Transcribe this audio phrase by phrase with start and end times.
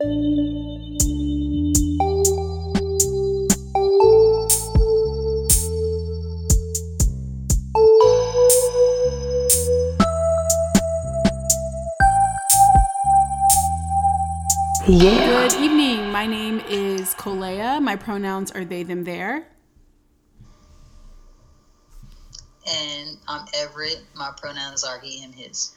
[0.00, 0.06] Yeah.
[14.86, 16.12] Good evening.
[16.12, 17.82] My name is Kolea.
[17.82, 19.48] My pronouns are they, them, their.
[22.70, 24.02] And I'm Everett.
[24.14, 25.74] My pronouns are he, him, his.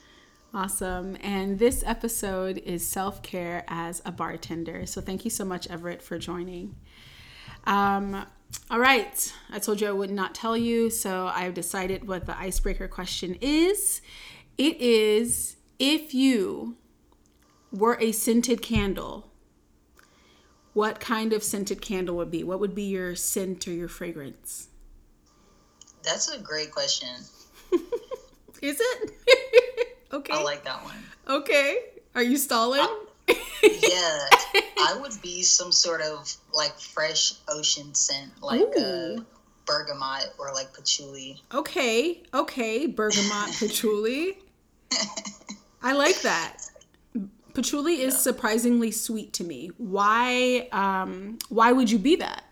[0.53, 1.17] Awesome.
[1.21, 4.85] And this episode is self care as a bartender.
[4.85, 6.75] So thank you so much, Everett, for joining.
[7.65, 8.25] Um,
[8.69, 9.33] all right.
[9.49, 10.89] I told you I would not tell you.
[10.89, 14.01] So I've decided what the icebreaker question is.
[14.57, 16.75] It is if you
[17.71, 19.31] were a scented candle,
[20.73, 22.43] what kind of scented candle would be?
[22.43, 24.67] What would be your scent or your fragrance?
[26.03, 27.09] That's a great question.
[28.61, 29.11] Is it?
[30.13, 30.33] okay.
[30.33, 30.95] I like that one.
[31.27, 31.79] Okay.
[32.15, 32.87] Are you stalling?
[33.27, 34.25] yeah,
[34.79, 39.21] I would be some sort of like fresh ocean scent, like uh,
[39.65, 41.41] bergamot or like patchouli.
[41.53, 44.37] Okay, okay, bergamot, patchouli.
[45.83, 46.57] I like that.
[47.53, 48.19] Patchouli is yeah.
[48.19, 49.71] surprisingly sweet to me.
[49.77, 50.67] Why?
[50.71, 52.43] Um, why would you be that?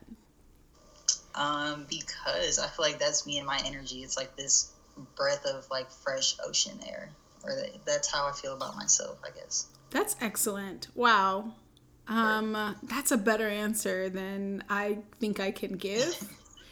[1.35, 4.03] Um, because I feel like that's me and my energy.
[4.03, 4.71] It's like this
[5.15, 7.09] breath of like fresh ocean air,
[7.43, 7.51] or
[7.85, 9.17] that's how I feel about myself.
[9.25, 9.67] I guess.
[9.89, 10.87] That's excellent.
[10.95, 11.53] Wow.
[12.07, 16.17] Um, that's a better answer than I think I can give.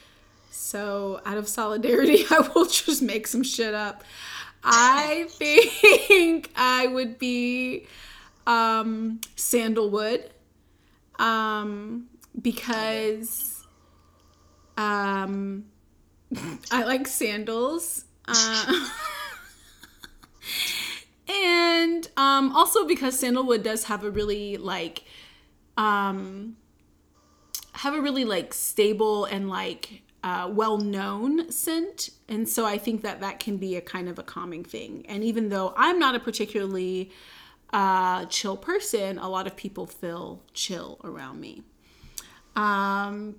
[0.50, 4.04] so, out of solidarity, I will just make some shit up.
[4.64, 7.88] I think I would be
[8.48, 10.30] um, sandalwood
[11.20, 12.08] um,
[12.42, 13.64] because
[14.76, 15.66] um,
[16.72, 18.06] I like sandals.
[18.28, 18.90] Uh,
[21.28, 25.04] and um, also because sandalwood does have a really like
[25.78, 26.58] um,
[27.74, 32.10] have a really like stable and like uh, well known scent.
[32.28, 35.06] And so I think that that can be a kind of a calming thing.
[35.08, 37.12] And even though I'm not a particularly
[37.72, 41.64] uh, chill person, a lot of people feel chill around me.
[42.56, 43.36] Um,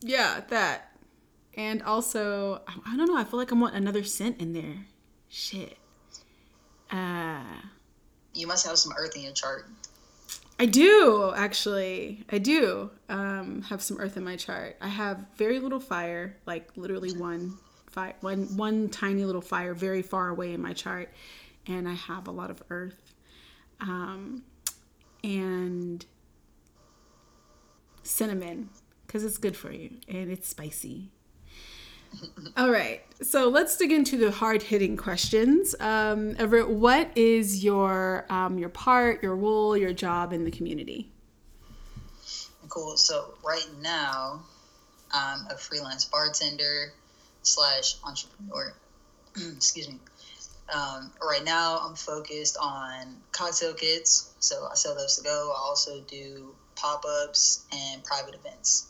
[0.00, 0.96] yeah, that.
[1.56, 4.86] And also, I don't know, I feel like I want another scent in there.
[5.28, 5.76] Shit.
[6.90, 7.42] Uh,
[8.34, 9.66] you must have some earth in your chart.
[10.58, 12.24] I do, actually.
[12.30, 14.76] I do um, have some earth in my chart.
[14.80, 17.56] I have very little fire, like literally one
[17.90, 21.10] fire, one one tiny little fire very far away in my chart,
[21.66, 23.14] and I have a lot of earth
[23.80, 24.42] um,
[25.24, 26.04] and
[28.02, 28.68] cinnamon
[29.06, 31.10] because it's good for you and it's spicy.
[32.56, 35.74] All right, so let's dig into the hard hitting questions.
[35.80, 41.10] Um, Everett, what is your um, your part, your role, your job in the community?
[42.68, 42.96] Cool.
[42.96, 44.42] So right now,
[45.12, 46.92] I'm a freelance bartender
[47.42, 48.72] slash entrepreneur.
[49.56, 49.98] Excuse me.
[50.72, 55.52] Um, right now, I'm focused on cocktail kits, so I sell those to go.
[55.56, 58.86] I also do pop ups and private events.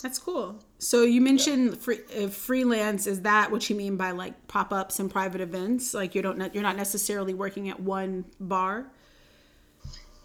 [0.00, 0.56] That's cool.
[0.78, 1.76] So you mentioned yeah.
[1.76, 3.06] free, uh, freelance.
[3.06, 5.94] Is that what you mean by like pop ups and private events?
[5.94, 8.86] Like you don't you're not necessarily working at one bar.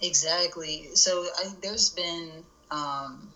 [0.01, 0.89] Exactly.
[0.93, 2.29] So I, there's been
[2.69, 3.31] um,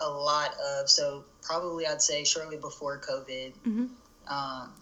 [0.00, 3.52] a lot of so probably I'd say shortly before COVID.
[3.66, 3.86] Mm-hmm.
[4.28, 4.72] Um,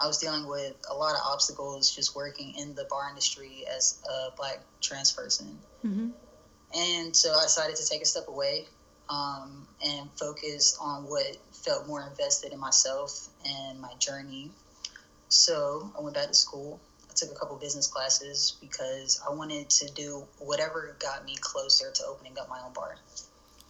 [0.00, 4.02] I was dealing with a lot of obstacles just working in the bar industry as
[4.10, 5.58] a black trans person.
[5.84, 6.08] Mm-hmm.
[6.76, 8.66] And so I decided to take a step away
[9.08, 14.50] um, and focus on what felt more invested in myself and my journey.
[15.28, 16.80] So I went back to school.
[17.10, 21.90] I took a couple business classes because I wanted to do whatever got me closer
[21.92, 22.96] to opening up my own bar.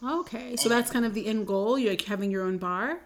[0.03, 1.79] Okay, so and that's kind of the end goal.
[1.79, 3.01] You're like having your own bar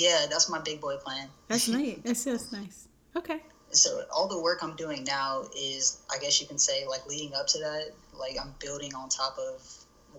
[0.00, 1.28] yeah, that's my big boy plan.
[1.48, 1.98] That's nice.
[2.04, 2.88] That's just nice.
[3.16, 3.40] Okay.
[3.72, 7.34] So all the work I'm doing now is, I guess you can say, like leading
[7.34, 7.90] up to that.
[8.18, 9.62] Like I'm building on top of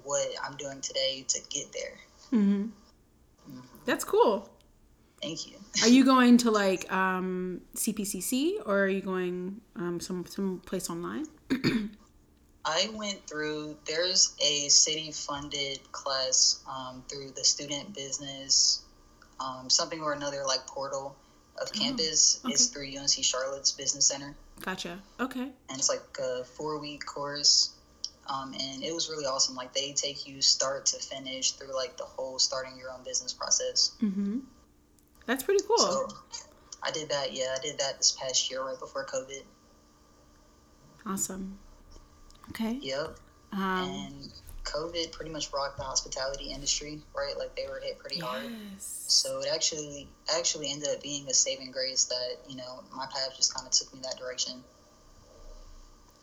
[0.03, 1.97] what I'm doing today to get there.
[2.31, 2.63] Mm-hmm.
[2.63, 3.59] Mm-hmm.
[3.85, 4.49] That's cool.
[5.21, 5.57] Thank you.
[5.83, 10.89] are you going to like um, CPCC or are you going um, some some place
[10.89, 11.25] online?
[12.65, 13.77] I went through.
[13.85, 18.83] There's a city funded class um, through the student business
[19.41, 21.15] um, something or another like portal
[21.61, 22.53] of oh, campus oh, okay.
[22.53, 24.35] is through UNC Charlotte's Business Center.
[24.61, 24.99] Gotcha.
[25.19, 25.41] Okay.
[25.41, 27.71] And it's like a four week course.
[28.31, 29.55] Um, and it was really awesome.
[29.55, 33.33] Like they take you start to finish through like the whole starting your own business
[33.33, 33.91] process.
[34.01, 34.39] Mm-hmm.
[35.25, 35.77] That's pretty cool.
[35.77, 36.07] So
[36.81, 37.33] I did that.
[37.33, 39.43] Yeah, I did that this past year right before COVID.
[41.05, 41.57] Awesome.
[42.49, 42.79] Okay.
[42.81, 43.17] Yep.
[43.53, 44.33] Um, and
[44.63, 47.37] COVID pretty much rocked the hospitality industry, right?
[47.37, 48.25] Like they were hit pretty yes.
[48.25, 48.51] hard.
[48.79, 50.07] So it actually
[50.37, 53.73] actually ended up being a saving grace that you know my path just kind of
[53.73, 54.63] took me that direction.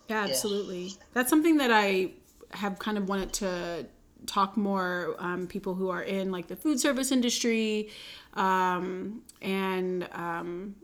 [0.09, 0.87] Yeah, absolutely.
[0.87, 0.95] Yeah.
[1.15, 2.13] That's something that I
[2.51, 3.87] have kind of wanted to
[4.27, 7.91] talk more um, people who are in like the food service industry
[8.35, 10.75] um, and um,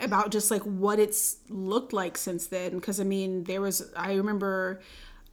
[0.00, 4.12] about just like what it's looked like since then because i mean there was i
[4.14, 4.80] remember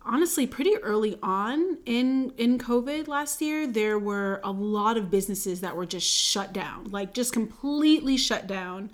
[0.05, 5.61] honestly pretty early on in in covid last year there were a lot of businesses
[5.61, 8.89] that were just shut down like just completely shut down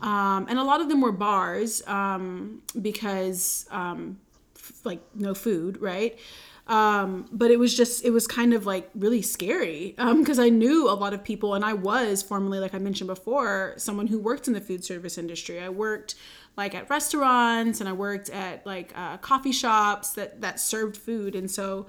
[0.00, 4.18] um, and a lot of them were bars um, because um,
[4.56, 6.18] f- like no food right
[6.68, 10.48] um, but it was just it was kind of like really scary because um, I
[10.48, 14.18] knew a lot of people and I was formerly like I mentioned before someone who
[14.18, 15.60] worked in the food service industry.
[15.60, 16.14] I worked
[16.56, 21.34] like at restaurants and I worked at like uh, coffee shops that that served food
[21.34, 21.86] and so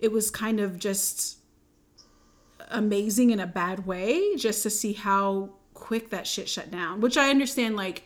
[0.00, 1.38] it was kind of just
[2.70, 5.50] amazing in a bad way just to see how
[5.84, 8.04] quick that shit shut down which I understand like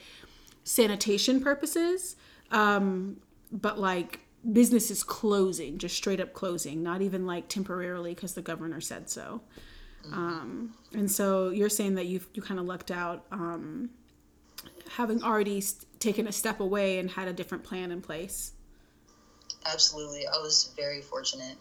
[0.65, 2.17] sanitation purposes
[2.51, 3.21] um,
[3.51, 4.21] but like
[4.53, 9.41] businesses closing, just straight up closing, not even like temporarily because the governor said so.
[10.13, 13.91] Um, and so you're saying that you you kind of lucked out, um,
[14.91, 15.63] having already
[15.99, 18.53] taken a step away and had a different plan in place.
[19.67, 21.57] Absolutely, I was very fortunate.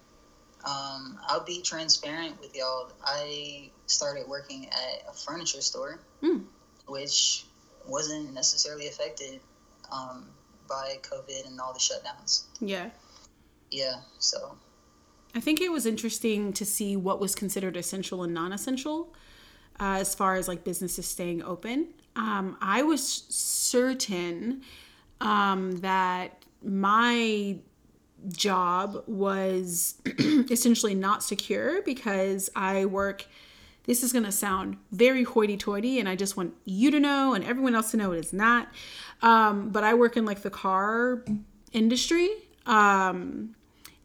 [0.64, 2.92] Um, I'll be transparent with y'all.
[3.04, 6.44] I started working at a furniture store, mm.
[6.88, 7.46] which
[7.88, 9.40] wasn't necessarily affected
[9.92, 10.28] um,
[10.68, 12.44] by COVID and all the shutdowns.
[12.60, 12.90] Yeah.
[13.72, 13.96] Yeah.
[14.20, 14.58] So.
[15.36, 19.14] I think it was interesting to see what was considered essential and non-essential,
[19.80, 21.90] uh, as far as like businesses staying open.
[22.16, 24.64] Um, I was certain
[25.22, 27.58] um, that my
[28.30, 30.02] job was
[30.50, 33.26] essentially not secure because I work.
[33.88, 37.34] This is going to sound very hoity toity, and I just want you to know
[37.34, 38.68] and everyone else to know it is not.
[39.22, 41.24] Um, but I work in like the car
[41.72, 42.30] industry.
[42.66, 43.56] Um,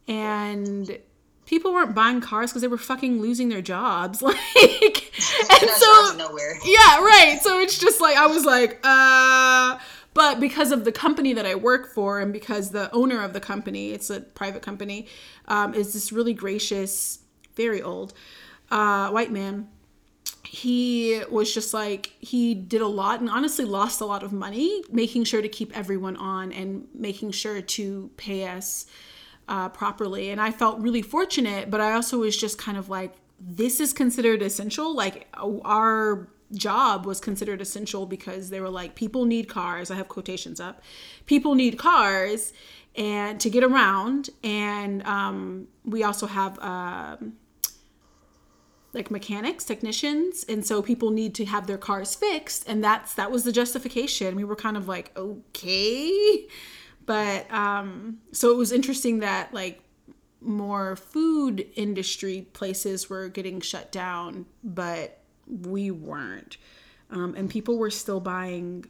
[0.08, 0.99] and
[1.46, 4.23] people weren't buying cars because they were fucking losing their jobs.
[4.55, 5.12] Like,
[5.62, 6.56] and so, nowhere.
[6.64, 7.38] yeah, right.
[7.43, 9.79] So it's just like, I was like, uh,
[10.14, 13.40] but because of the company that I work for and because the owner of the
[13.40, 15.06] company, it's a private company,
[15.49, 17.20] um, is this really gracious,
[17.56, 18.14] very old
[18.72, 19.69] uh, white man
[20.44, 24.82] he was just like he did a lot and honestly lost a lot of money
[24.90, 28.86] making sure to keep everyone on and making sure to pay us
[29.48, 30.30] uh, properly.
[30.30, 33.14] And i felt really fortunate but i also was just kind of like
[33.44, 34.94] this is considered essential.
[34.94, 39.90] Like our job was considered essential because they were like people need cars.
[39.90, 40.82] I have quotations up.
[41.26, 42.52] People need cars
[42.94, 47.32] and to get around and um, we also have um,
[48.94, 53.31] like mechanics technicians and so people need to have their cars fixed and that's that
[53.31, 54.37] was the justification.
[54.37, 56.47] We were kind of like okay.
[57.06, 59.83] But um so it was interesting that like
[60.41, 66.56] more food industry places were getting shut down but we weren't.
[67.11, 68.87] Um, and people were still buying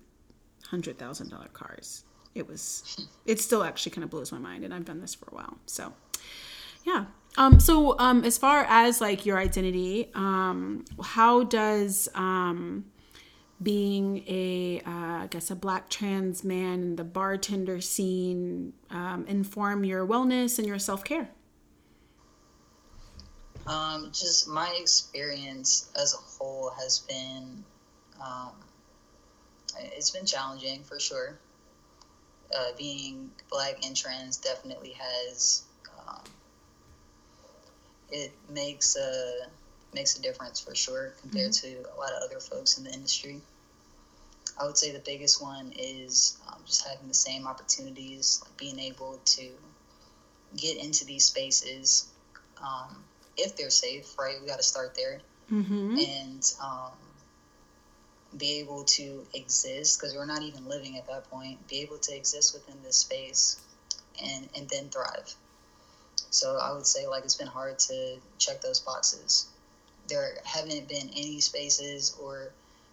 [0.68, 2.04] hundred thousand dollar cars.
[2.34, 5.26] It was it still actually kind of blows my mind and i've done this for
[5.30, 5.58] a while.
[5.66, 5.92] So
[6.84, 7.04] yeah
[7.42, 12.84] um, so um, as far as like your identity, um, how does um,
[13.60, 19.84] being a uh, I guess a black trans man in the bartender scene um, inform
[19.84, 21.30] your wellness and your self care?
[23.66, 27.64] Um, just my experience as a whole has been
[28.24, 28.52] um,
[29.78, 31.38] it's been challenging for sure.
[32.56, 35.64] Uh, being black and trans definitely has
[38.12, 39.46] it makes a
[39.94, 41.82] makes a difference for sure compared mm-hmm.
[41.82, 43.40] to a lot of other folks in the industry.
[44.60, 48.78] I would say the biggest one is um, just having the same opportunities, like being
[48.78, 49.48] able to
[50.56, 52.06] get into these spaces
[52.62, 53.02] um,
[53.36, 54.36] if they're safe, right?
[54.40, 55.20] We got to start there.
[55.50, 55.98] Mm-hmm.
[55.98, 56.92] And um,
[58.36, 62.16] be able to exist because we're not even living at that point, be able to
[62.16, 63.60] exist within this space
[64.22, 65.34] and, and then thrive.
[66.32, 69.46] So I would say like it's been hard to check those boxes.
[70.08, 72.52] There haven't been any spaces or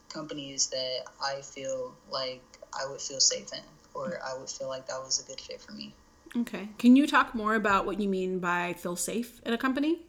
[0.10, 2.44] companies that I feel like
[2.74, 3.62] I would feel safe in
[3.94, 5.94] or I would feel like that was a good fit for me.
[6.36, 6.68] Okay.
[6.78, 10.02] Can you talk more about what you mean by feel safe in a company?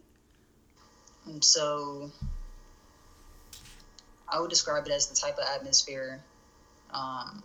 [1.25, 2.11] And um, so
[4.29, 6.21] I would describe it as the type of atmosphere
[6.93, 7.45] um,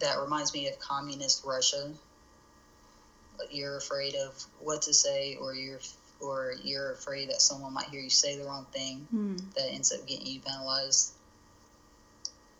[0.00, 1.92] that reminds me of communist Russia.
[3.50, 5.80] You're afraid of what to say, or you're
[6.20, 9.54] or you're afraid that someone might hear you say the wrong thing Mm.
[9.54, 11.12] that ends up getting you penalized,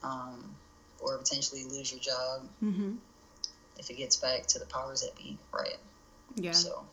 [0.02, 0.54] um,
[1.00, 2.92] or potentially lose your job Mm-hmm.
[3.78, 5.76] if it gets back to the powers that be, right?
[6.36, 6.52] Yeah.
[6.52, 6.84] So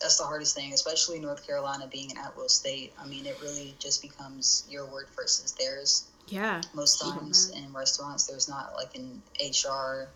[0.00, 2.92] that's the hardest thing, especially North Carolina being an at will state.
[2.98, 6.08] I mean, it really just becomes your word versus theirs.
[6.28, 6.62] Yeah.
[6.72, 10.08] Most times in restaurants, there's not like an HR,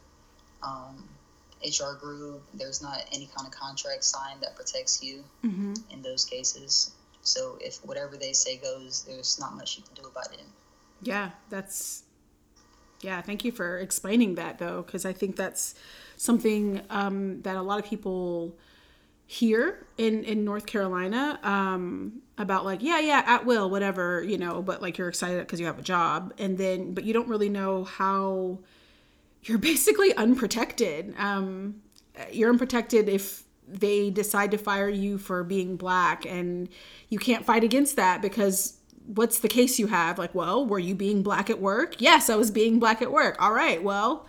[0.63, 1.09] um,
[1.65, 2.43] HR group.
[2.55, 5.75] There's not any kind of contract signed that protects you Mm-hmm.
[5.91, 6.93] in those cases.
[7.23, 10.43] So if whatever they say goes, there's not much you can do about it.
[11.03, 12.03] Yeah, that's
[13.01, 13.21] yeah.
[13.21, 15.75] Thank you for explaining that though, because I think that's
[16.17, 18.57] something um, that a lot of people
[19.27, 24.61] hear in in North Carolina um, about like yeah yeah at will whatever you know,
[24.63, 27.49] but like you're excited because you have a job, and then but you don't really
[27.49, 28.59] know how
[29.45, 31.15] you're basically unprotected.
[31.19, 31.83] Um,
[32.33, 36.69] you're unprotected if they decide to fire you for being black and
[37.09, 40.19] you can't fight against that because what's the case you have?
[40.19, 42.01] Like well were you being black at work?
[42.01, 43.41] Yes i was being black at work.
[43.41, 44.27] All right well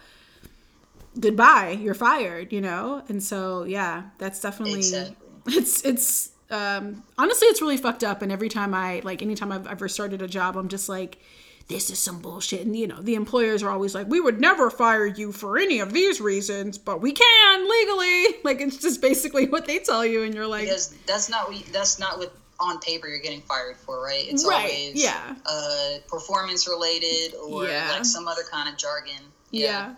[1.20, 3.04] goodbye you're fired you know?
[3.10, 5.16] And so yeah that's definitely Exactly.
[5.48, 8.22] it's it's um honestly it's really fucked up.
[8.22, 11.20] And every time i like anytime i've ever started a job i'm just like
[11.68, 14.70] this is some bullshit and you know the employers are always like we would never
[14.70, 19.48] fire you for any of these reasons but we can legally like it's just basically
[19.48, 22.80] what they tell you and you're like Because that's not what that's not what on
[22.80, 24.26] paper you're getting fired for, right?
[24.30, 25.36] It's Right, always yeah.
[25.46, 27.90] uh, performance related or Yeah.
[27.92, 29.20] like some other kind of jargon.
[29.52, 29.96] Yeah.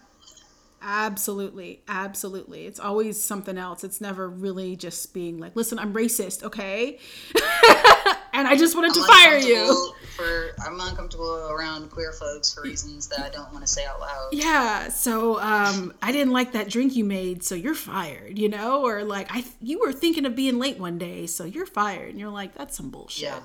[0.81, 1.81] Absolutely.
[1.87, 2.65] Absolutely.
[2.65, 3.83] It's always something else.
[3.83, 6.97] It's never really just being like, listen, I'm racist, okay?
[8.33, 9.93] and I just wanted to fire you.
[10.15, 13.99] For I'm uncomfortable around queer folks for reasons that I don't want to say out
[13.99, 14.29] loud.
[14.31, 18.83] Yeah, so um I didn't like that drink you made, so you're fired, you know?
[18.83, 22.09] Or like I you were thinking of being late one day, so you're fired.
[22.09, 23.23] And you're like, that's some bullshit.
[23.23, 23.39] Yeah.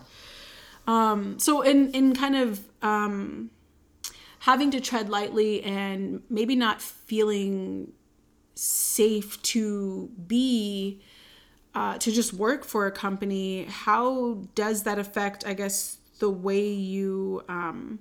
[0.87, 3.51] Um, so in in kind of um,
[4.41, 7.93] having to tread lightly and maybe not feeling
[8.55, 11.01] safe to be
[11.75, 15.47] uh, to just work for a company, how does that affect?
[15.47, 17.43] I guess the way you.
[17.49, 17.99] Um,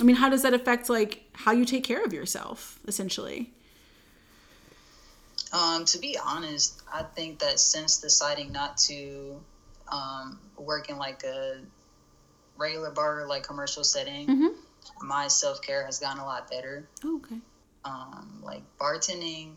[0.00, 3.52] I mean, how does that affect like how you take care of yourself, essentially?
[5.52, 9.40] Um, to be honest, I think that since deciding not to
[9.90, 11.58] um, work in like a
[12.58, 14.54] regular bar, like commercial setting, Mhm.
[15.00, 16.86] my self care has gotten a lot better.
[17.04, 17.40] Oh, okay.
[17.84, 19.54] Um, like bartending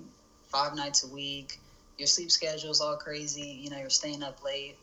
[0.47, 1.59] five nights a week,
[2.01, 3.59] your sleep schedule is all crazy.
[3.61, 4.75] You know, you're staying up late,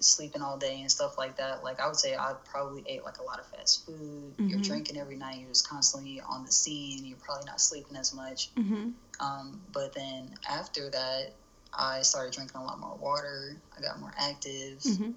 [0.00, 1.62] sleeping all day, and stuff like that.
[1.62, 4.34] Like I would say, I probably ate like a lot of fast food.
[4.38, 4.64] You're Mhm.
[4.66, 5.38] drinking every night.
[5.38, 7.04] You're just constantly on the scene.
[7.04, 8.52] You're probably not sleeping as much.
[8.56, 8.90] Mm-hmm.
[9.24, 11.32] Um, but then after that,
[11.72, 13.56] I started drinking a lot more water.
[13.76, 14.80] I got more active.
[14.80, 15.10] Mm-hmm.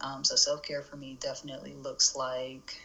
[0.00, 2.80] Um, so self care for me definitely looks like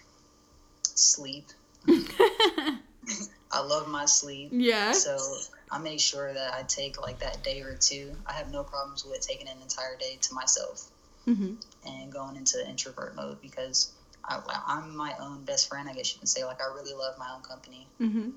[0.84, 1.46] sleep.
[1.88, 4.50] I love my sleep.
[4.52, 4.92] yeah.
[4.92, 5.38] So
[5.74, 8.12] I make sure that I take like that day or two.
[8.27, 10.89] I have no problems with taking an entire day to myself
[11.27, 11.53] Mm-hmm.
[11.88, 13.94] and going into introvert mode because
[14.25, 15.88] I, I'm my own best friend.
[15.89, 18.30] I guess you can say like I really love my own company Mm-hmm.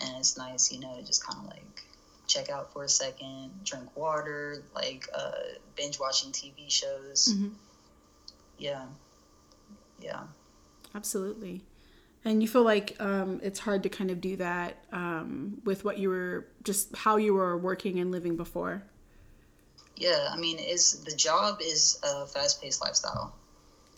[0.00, 1.82] and it's nice, you know, to just kind of like
[2.26, 5.32] check out for a second, drink water, like uh,
[5.76, 7.28] binge watching TV shows.
[7.30, 7.48] Mm-hmm.
[8.58, 8.86] Yeah,
[10.00, 10.22] yeah.
[10.94, 11.62] Absolutely.
[12.24, 15.98] And you feel like um, it's hard to kind of do that um, with what
[15.98, 18.84] you were just how you were working and living before.
[19.96, 23.34] Yeah, I mean, is the job is a fast-paced lifestyle.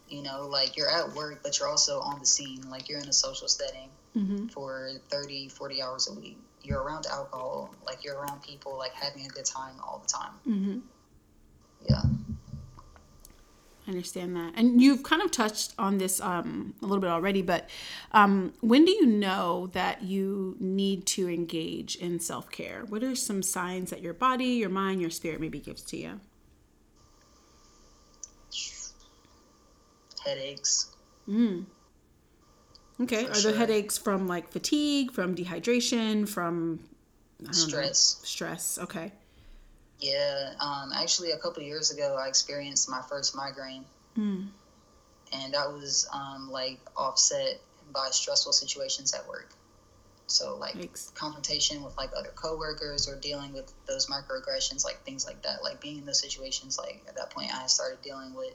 [0.08, 2.62] You know, like you're at work, but you're also on the scene.
[2.70, 4.46] Like you're in a social setting Mm-hmm.
[4.46, 6.38] for 30, 40 hours a week.
[6.62, 10.32] You're around alcohol, like you're around people, like having a good time all the time.
[10.48, 10.78] Mm-hmm.
[11.88, 12.02] Yeah.
[13.86, 14.52] I understand that.
[14.56, 17.68] And you've kind of touched on this um, a little bit already, but
[18.12, 22.84] um, when do you know that you need to engage in self care?
[22.88, 26.20] What are some signs that your body, your mind, your spirit maybe gives to you?
[30.24, 30.90] Headaches.
[31.28, 31.66] Mm.
[33.02, 33.24] Okay.
[33.24, 33.52] For are sure.
[33.52, 36.80] the headaches from like fatigue, from dehydration, from
[37.40, 38.20] I don't know, Stress.
[38.22, 38.78] stress?
[38.78, 39.12] Okay.
[40.04, 44.50] Yeah, um, actually, a couple of years ago, I experienced my first migraine, Mm.
[45.32, 47.58] and that was um, like offset
[47.92, 49.54] by stressful situations at work.
[50.26, 51.14] So, like Yikes.
[51.14, 55.62] confrontation with like other coworkers or dealing with those microaggressions, like things like that.
[55.62, 58.54] Like being in those situations, like at that point, I started dealing with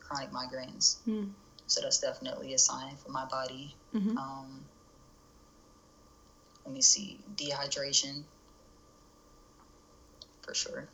[0.00, 0.96] chronic migraines.
[1.08, 1.30] Mm.
[1.66, 3.74] So that's definitely a sign for my body.
[3.94, 4.16] Mhm.
[4.16, 4.64] Um,
[6.64, 8.24] let me see, dehydration,
[10.50, 10.88] for sure.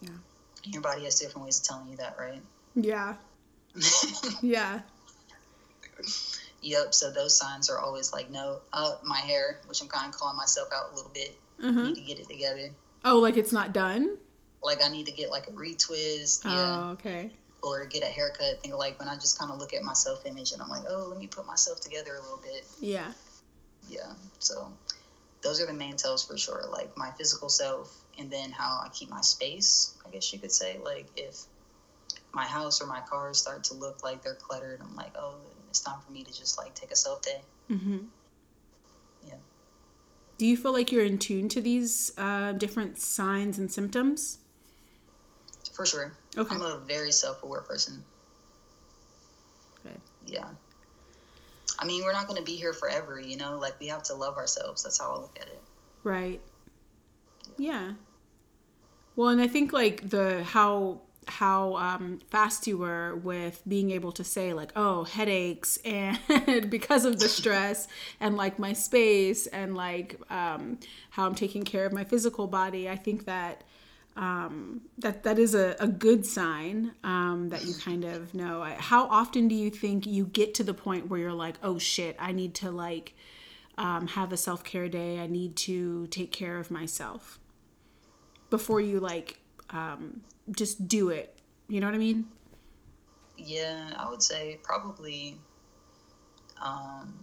[0.00, 0.08] Yeah.
[0.64, 2.40] Your body has different ways of telling you that, right?
[2.74, 3.14] Yeah.
[4.42, 4.80] yeah.
[6.62, 6.94] Yep.
[6.94, 10.36] So those signs are always like, no, uh, my hair, which I'm kind of calling
[10.38, 11.36] myself out a little bit.
[11.62, 11.82] Uh-huh.
[11.88, 12.70] Need to get it together.
[13.04, 14.16] Oh, like it's not done?
[14.62, 16.42] Like I need to get like a retwist.
[16.46, 16.90] Oh, Yeah.
[16.92, 17.30] okay.
[17.62, 18.62] Or get a haircut.
[18.62, 20.84] Think like when I just kind of look at my self image and I'm like,
[20.88, 22.64] oh, let me put myself together a little bit.
[22.80, 23.12] Yeah.
[23.90, 24.12] Yeah.
[24.38, 24.72] So
[25.42, 26.64] those are the main tells for sure.
[26.72, 30.52] Like my physical self and then how I keep my space, I guess you could
[30.52, 30.78] say.
[30.84, 31.42] Like if
[32.32, 35.34] my house or my car start to look like they're cluttered, I'm like, oh,
[35.70, 37.40] it's time for me to just like take a self day.
[37.70, 37.98] Mm-hmm.
[39.26, 39.34] Yeah.
[40.36, 44.38] Do you feel like you're in tune to these uh, different signs and symptoms?
[45.74, 46.12] For sure.
[46.36, 46.54] Okay.
[46.54, 48.04] I'm a very self aware person.
[49.86, 49.96] Okay.
[50.26, 50.48] Yeah.
[51.78, 53.56] I mean, we're not going to be here forever, you know?
[53.58, 54.82] Like, we have to love ourselves.
[54.82, 55.62] That's how I look at it.
[56.02, 56.40] Right.
[57.56, 57.92] Yeah.
[59.18, 64.12] Well, and I think like the how how um, fast you were with being able
[64.12, 67.88] to say like, oh, headaches and because of the stress
[68.20, 70.78] and like my space and like um,
[71.10, 72.88] how I'm taking care of my physical body.
[72.88, 73.64] I think that
[74.14, 78.62] um, that that is a, a good sign um, that you kind of know.
[78.78, 82.14] How often do you think you get to the point where you're like, oh shit,
[82.20, 83.14] I need to like
[83.78, 85.18] um, have a self care day.
[85.18, 87.40] I need to take care of myself
[88.50, 89.38] before you like
[89.70, 91.34] um, just do it.
[91.68, 92.26] You know what I mean?
[93.36, 95.36] Yeah, I would say probably.
[96.60, 97.14] Um,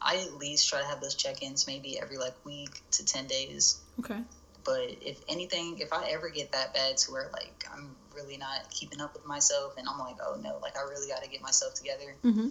[0.00, 3.80] I at least try to have those check-ins maybe every like week to ten days.
[4.00, 4.18] Okay.
[4.64, 8.70] But if anything, if I ever get that bad to where like I'm really not
[8.70, 11.40] keeping up with myself, and I'm like, oh no, like I really got to get
[11.40, 12.16] myself together.
[12.24, 12.48] Mm-hmm.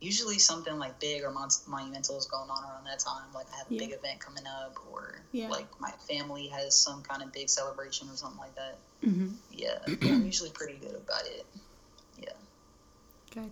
[0.00, 3.24] Usually something like big or mon- monumental is going on around that time.
[3.34, 3.78] Like I have a Yeah.
[3.80, 5.48] big event coming up, or Yeah.
[5.48, 8.78] like my family has some kind of big celebration or something like that.
[9.02, 9.28] Mm-hmm.
[9.52, 11.46] Yeah, I'm usually pretty good about it.
[12.18, 12.32] Yeah.
[13.32, 13.50] Good.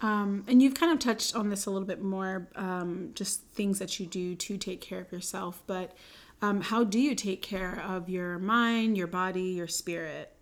[0.00, 3.78] Um, and you've kind of touched on this a little bit more, um, just things
[3.80, 5.62] that you do to take care of yourself.
[5.66, 5.94] But
[6.40, 10.32] um, how do you take care of your mind, your body, your spirit?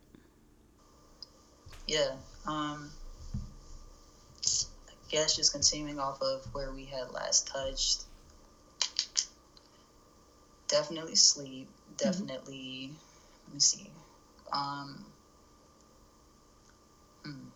[1.88, 2.16] Yeah.
[2.46, 2.90] Um,
[5.08, 8.02] Guess just continuing off of where we had last touched.
[10.68, 11.68] Definitely sleep.
[11.96, 12.90] Definitely.
[13.46, 13.90] Let me see.
[14.52, 15.04] Um.
[17.24, 17.48] hmm.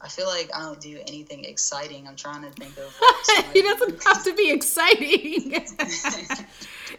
[0.00, 2.06] I feel like I don't do anything exciting.
[2.06, 2.84] I'm trying to think of.
[2.84, 5.52] Like, it doesn't have to be exciting.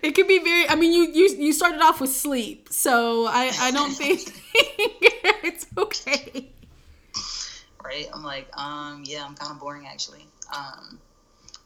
[0.02, 0.68] it could be very.
[0.70, 4.22] I mean, you you you started off with sleep, so I I don't think
[5.44, 6.50] it's okay.
[7.84, 8.08] right?
[8.14, 10.26] I'm like, um, yeah, I'm kind of boring actually.
[10.56, 11.00] Um,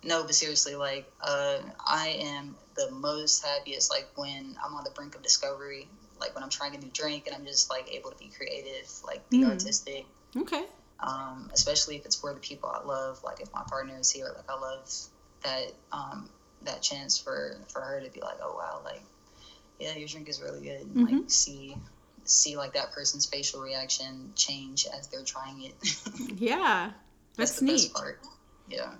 [0.04, 4.92] no, but seriously, like, uh, I am the most happiest like when I'm on the
[4.92, 5.88] brink of discovery,
[6.22, 8.90] like when I'm trying a new drink and I'm just like able to be creative,
[9.06, 9.50] like be Mm.
[9.50, 10.06] artistic.
[10.38, 10.64] Okay.
[11.02, 13.22] Um, especially if it's for the people I love.
[13.24, 14.90] Like if my partner is here, like I love
[15.44, 16.30] that um,
[16.64, 19.02] that chance for for her to be like, oh wow, like
[19.80, 20.82] yeah, your drink is really good.
[20.82, 21.12] And, Mhm.
[21.22, 21.76] Like see
[22.26, 25.76] see like that person's facial reaction change as they're trying it.
[26.40, 26.92] Yeah,
[27.36, 27.72] that's, the neat.
[27.74, 28.20] best part.
[28.70, 28.94] Yeah.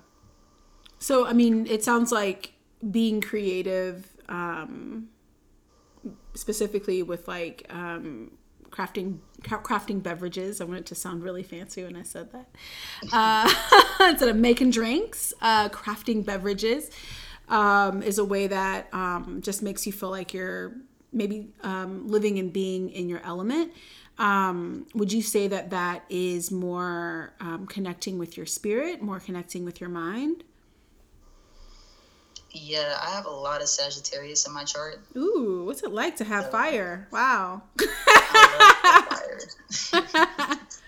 [0.98, 2.52] So, I mean, it sounds like
[2.90, 5.08] being creative, um,
[6.34, 8.32] specifically with like um,
[8.70, 10.60] crafting crafting beverages.
[10.60, 12.48] I want it to sound really fancy when I said that.
[13.12, 13.50] Uh,
[14.10, 16.90] instead of making drinks, uh, crafting beverages
[17.50, 20.72] um, is a way that um, just makes you feel like you're
[21.12, 23.72] maybe um, living and being in your element.
[24.18, 29.64] Um, would you say that that is more um, connecting with your spirit, more connecting
[29.64, 30.44] with your mind?
[32.52, 35.00] Yeah, I have a lot of Sagittarius in my chart.
[35.16, 37.08] Ooh, what's it like to have So- fire?
[37.12, 37.62] Wow.
[39.08, 39.40] Fire.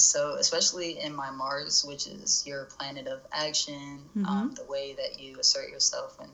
[0.00, 5.20] so, especially in my Mars, which is your planet of action, um, the way that
[5.20, 6.18] you assert yourself.
[6.20, 6.30] And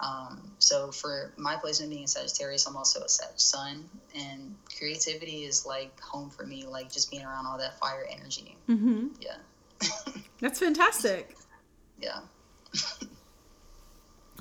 [0.00, 3.88] um, so, for my placement being in Sagittarius, I'm also a Sag Sun.
[4.16, 8.56] And creativity is like home for me, like just being around all that fire energy.
[8.66, 9.36] hmm Yeah.
[10.40, 11.36] That's fantastic.
[12.00, 12.20] Yeah.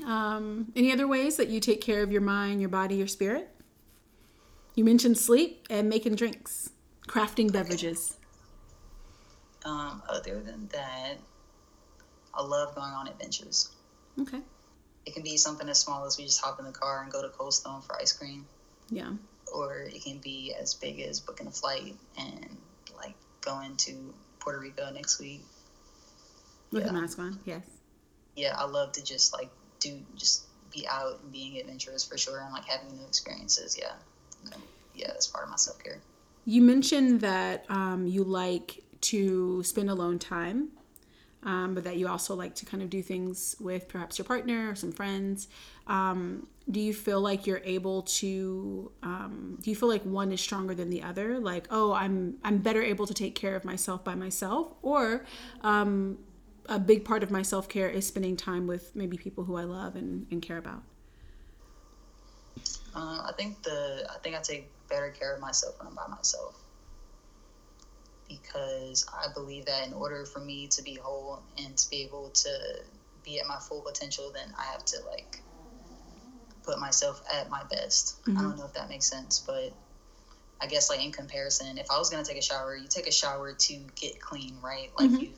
[0.06, 3.50] Um, any other ways that you take care of your mind, your body, your spirit?
[4.76, 6.70] You mentioned sleep and making drinks,
[7.08, 8.16] crafting beverages.
[9.70, 11.18] Um, other than that,
[12.34, 13.70] I love going on adventures.
[14.20, 14.40] Okay.
[15.06, 17.22] It can be something as small as we just hop in the car and go
[17.22, 18.48] to Cold Stone for ice cream,
[18.90, 19.12] Yeah.
[19.54, 22.58] or it can be as big as booking a flight and
[22.98, 25.42] like going to Puerto Rico next week.
[26.72, 26.90] With yeah.
[26.90, 27.64] a mask on, yes.
[28.36, 32.40] Yeah, I love to just like do just be out and being adventurous for sure
[32.40, 33.78] and like having new experiences.
[33.80, 33.94] Yeah,
[34.96, 36.00] yeah, that's part of my self care.
[36.46, 40.70] You mentioned that um, you like to spend alone time,
[41.44, 44.70] um, but that you also like to kind of do things with perhaps your partner
[44.72, 45.48] or some friends.
[45.88, 48.92] Um, do you feel like you're able to?
[49.02, 51.40] Um, do you feel like one is stronger than the other?
[51.40, 55.26] Like, oh, I'm I'm better able to take care of myself by myself, or
[55.62, 56.20] um,
[56.68, 59.64] a big part of my self care is spending time with maybe people who I
[59.64, 60.84] love and, and care about.
[62.96, 66.08] Uh, I think the I think I take better care of myself when I'm by
[66.08, 66.56] myself
[68.30, 72.30] because I believe that in order for me to be whole and to be able
[72.30, 72.50] to
[73.26, 75.42] be at my full potential, then I have to like
[76.64, 78.22] put myself at my best.
[78.24, 78.38] Mm-hmm.
[78.38, 79.74] I don't know if that makes sense, but
[80.62, 83.12] I guess like in comparison, if I was gonna take a shower, you take a
[83.12, 84.90] shower to get clean, right?
[84.98, 85.22] Like mm-hmm.
[85.22, 85.32] you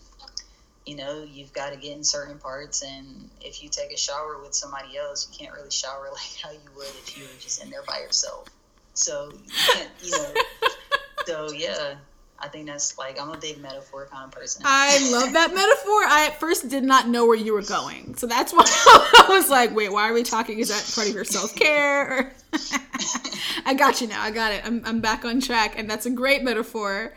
[0.86, 4.40] you know, you've got to get in certain parts and if you take a shower
[4.42, 7.64] with somebody else, you can't really shower like how you would if you were just
[7.64, 8.48] in there by yourself.
[8.94, 10.34] So you can't, you know.
[11.26, 11.96] so yeah,
[12.42, 14.64] I think that's like I'm a big metaphor kind of person.
[14.66, 16.04] I love that metaphor.
[16.08, 19.50] I at first did not know where you were going, so that's why I was
[19.50, 20.58] like, "Wait, why are we talking?
[20.60, 22.34] Is that part of your self care?"
[23.66, 24.22] I got you now.
[24.22, 24.66] I got it.
[24.66, 27.14] I'm I'm back on track, and that's a great metaphor.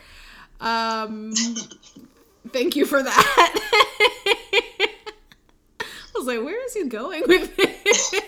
[0.61, 1.33] Um,
[2.51, 3.61] thank you for that.
[5.81, 8.25] I was like, "Where is he going with this?"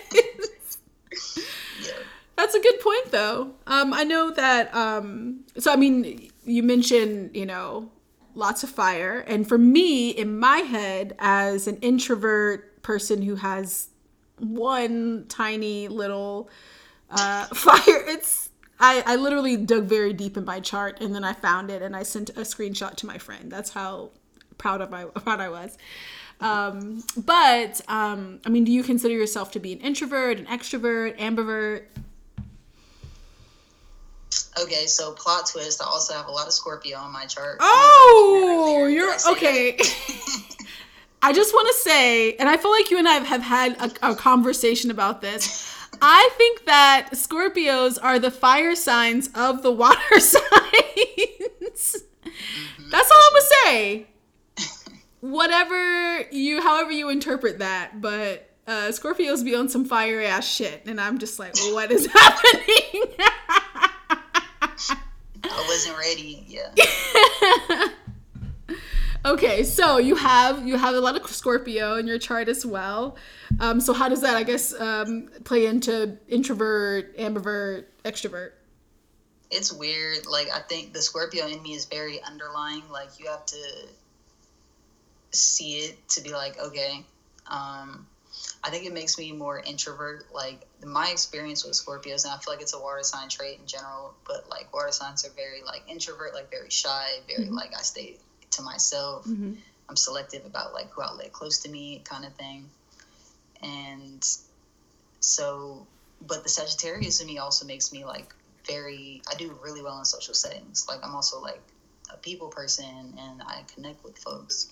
[2.37, 3.51] That's a good point, though.
[3.65, 4.73] Um, I know that.
[4.73, 7.91] Um, so, I mean, you mentioned, you know,
[8.33, 9.19] lots of fire.
[9.27, 13.89] And for me, in my head, as an introvert person who has
[14.39, 16.49] one tiny little
[17.09, 18.49] uh, fire, it's.
[18.79, 21.95] I, I literally dug very deep in my chart and then I found it and
[21.95, 23.51] I sent a screenshot to my friend.
[23.51, 24.11] That's how
[24.59, 25.79] proud of my proud I was.
[26.39, 31.17] Um, but um, I mean, do you consider yourself to be an introvert, an extrovert,
[31.17, 31.85] ambivert?
[34.61, 35.81] Okay, so plot twist.
[35.81, 37.57] I also have a lot of Scorpio on my chart.
[37.59, 39.77] Oh, you're okay.
[41.21, 44.11] I just want to say, and I feel like you and I have had a,
[44.11, 45.73] a conversation about this.
[46.01, 50.43] I think that Scorpios are the fire signs of the water signs.
[51.63, 52.89] Mm-hmm.
[52.89, 54.07] That's all I'm gonna say.
[55.21, 60.83] Whatever you, however you interpret that, but uh, Scorpios be on some fire ass shit,
[60.85, 63.03] and I'm just like, what is happening?
[65.51, 66.45] I wasn't ready.
[66.47, 67.87] Yeah.
[69.25, 73.17] okay, so you have you have a lot of Scorpio in your chart as well.
[73.59, 78.51] Um, so how does that, I guess, um, play into introvert, ambivert, extrovert?
[79.49, 80.25] It's weird.
[80.25, 82.83] Like I think the Scorpio in me is very underlying.
[82.91, 83.87] Like you have to
[85.31, 87.05] see it to be like, okay,
[87.47, 88.05] um,
[88.63, 90.25] I think it makes me more introvert.
[90.33, 93.65] Like my experience with Scorpios, and I feel like it's a water sign trait in
[93.65, 97.55] general, but like water signs are very like introvert, like very shy, very mm-hmm.
[97.55, 98.17] like I stay
[98.51, 99.25] to myself.
[99.25, 99.53] Mm-hmm.
[99.89, 102.69] I'm selective about like who I let close to me, kind of thing.
[103.63, 104.27] And
[105.19, 105.87] so,
[106.25, 108.33] but the Sagittarius in me also makes me like
[108.65, 109.21] very.
[109.31, 110.85] I do really well in social settings.
[110.87, 111.61] Like I'm also like
[112.13, 114.71] a people person, and I connect with folks.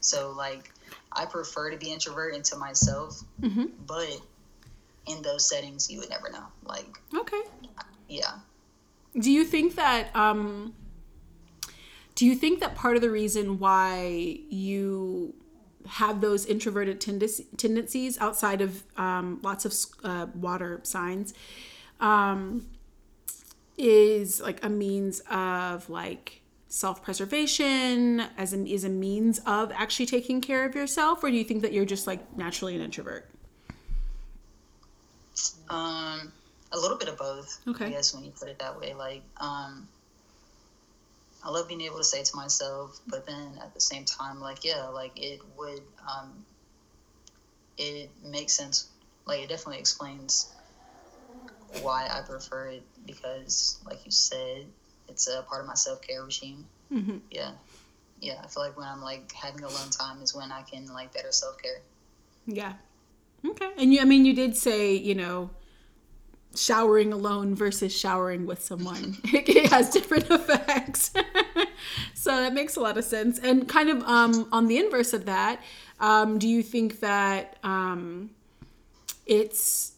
[0.00, 0.70] So like
[1.12, 3.66] I prefer to be introvert to myself, mm-hmm.
[3.86, 4.20] but
[5.08, 6.44] in those settings, you would never know.
[6.64, 7.42] Like, okay,
[8.08, 8.38] yeah.
[9.18, 10.14] Do you think that?
[10.14, 10.74] um
[12.14, 15.34] Do you think that part of the reason why you
[15.88, 21.32] have those introverted tendencies outside of um, lots of uh, water signs
[22.00, 22.66] um,
[23.76, 30.40] is like a means of like self-preservation as an is a means of actually taking
[30.42, 33.30] care of yourself or do you think that you're just like naturally an introvert
[35.68, 36.32] um
[36.72, 39.22] a little bit of both okay i guess when you put it that way like
[39.38, 39.88] um
[41.44, 44.64] i love being able to say to myself but then at the same time like
[44.64, 46.44] yeah like it would um
[47.76, 48.88] it makes sense
[49.26, 50.52] like it definitely explains
[51.80, 54.66] why i prefer it because like you said
[55.08, 56.66] it's a part of my self care regime.
[56.92, 57.16] Mm-hmm.
[57.30, 57.52] Yeah,
[58.20, 58.40] yeah.
[58.44, 61.32] I feel like when I'm like having alone time is when I can like better
[61.32, 61.80] self care.
[62.46, 62.74] Yeah.
[63.46, 63.70] Okay.
[63.76, 65.50] And you, I mean, you did say, you know,
[66.56, 69.16] showering alone versus showering with someone.
[69.24, 71.12] It has different effects.
[72.14, 73.38] So that makes a lot of sense.
[73.38, 75.62] And kind of um, on the inverse of that
[76.00, 78.30] um, do you think that um,
[79.24, 79.92] it's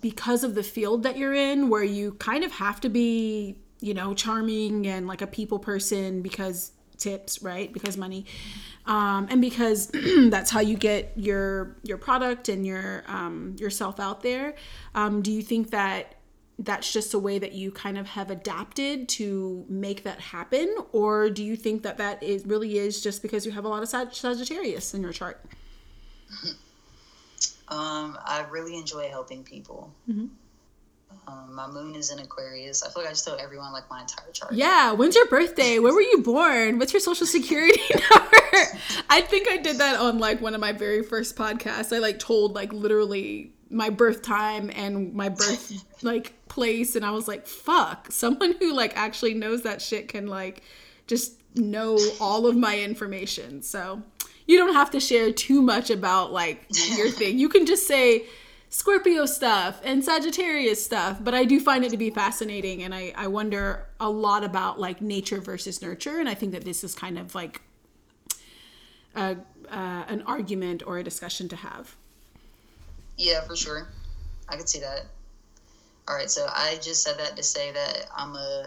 [0.00, 3.94] because of the field that you're in where you kind of have to be you
[3.94, 7.72] know, charming and like a people person because tips, right?
[7.72, 8.26] Because money,
[8.86, 9.90] um, and because
[10.28, 14.54] that's how you get your your product and your um, yourself out there.
[14.94, 16.14] Um, do you think that
[16.58, 21.30] that's just a way that you kind of have adapted to make that happen, or
[21.30, 23.88] do you think that that is really is just because you have a lot of
[23.88, 25.40] Sag- Sagittarius in your chart?
[27.68, 29.92] Um, I really enjoy helping people.
[30.10, 30.26] Mm-hmm.
[31.28, 32.82] Um, my moon is in Aquarius.
[32.82, 34.52] I feel like I just told everyone like my entire chart.
[34.52, 34.92] Yeah.
[34.92, 35.78] When's your birthday?
[35.78, 36.78] Where were you born?
[36.78, 38.36] What's your social security number?
[39.10, 41.94] I think I did that on like one of my very first podcasts.
[41.94, 47.10] I like told like literally my birth time and my birth like place and I
[47.10, 50.62] was like, fuck, someone who like actually knows that shit can like
[51.06, 53.62] just know all of my information.
[53.62, 54.02] So
[54.46, 57.38] you don't have to share too much about like your thing.
[57.38, 58.24] You can just say
[58.70, 63.12] Scorpio stuff and Sagittarius stuff, but I do find it to be fascinating and I,
[63.16, 66.18] I wonder a lot about like nature versus nurture.
[66.18, 67.62] And I think that this is kind of like
[69.14, 69.36] a,
[69.70, 71.96] uh, an argument or a discussion to have.
[73.16, 73.88] Yeah, for sure.
[74.48, 75.06] I could see that.
[76.06, 78.66] All right, so I just said that to say that I'm a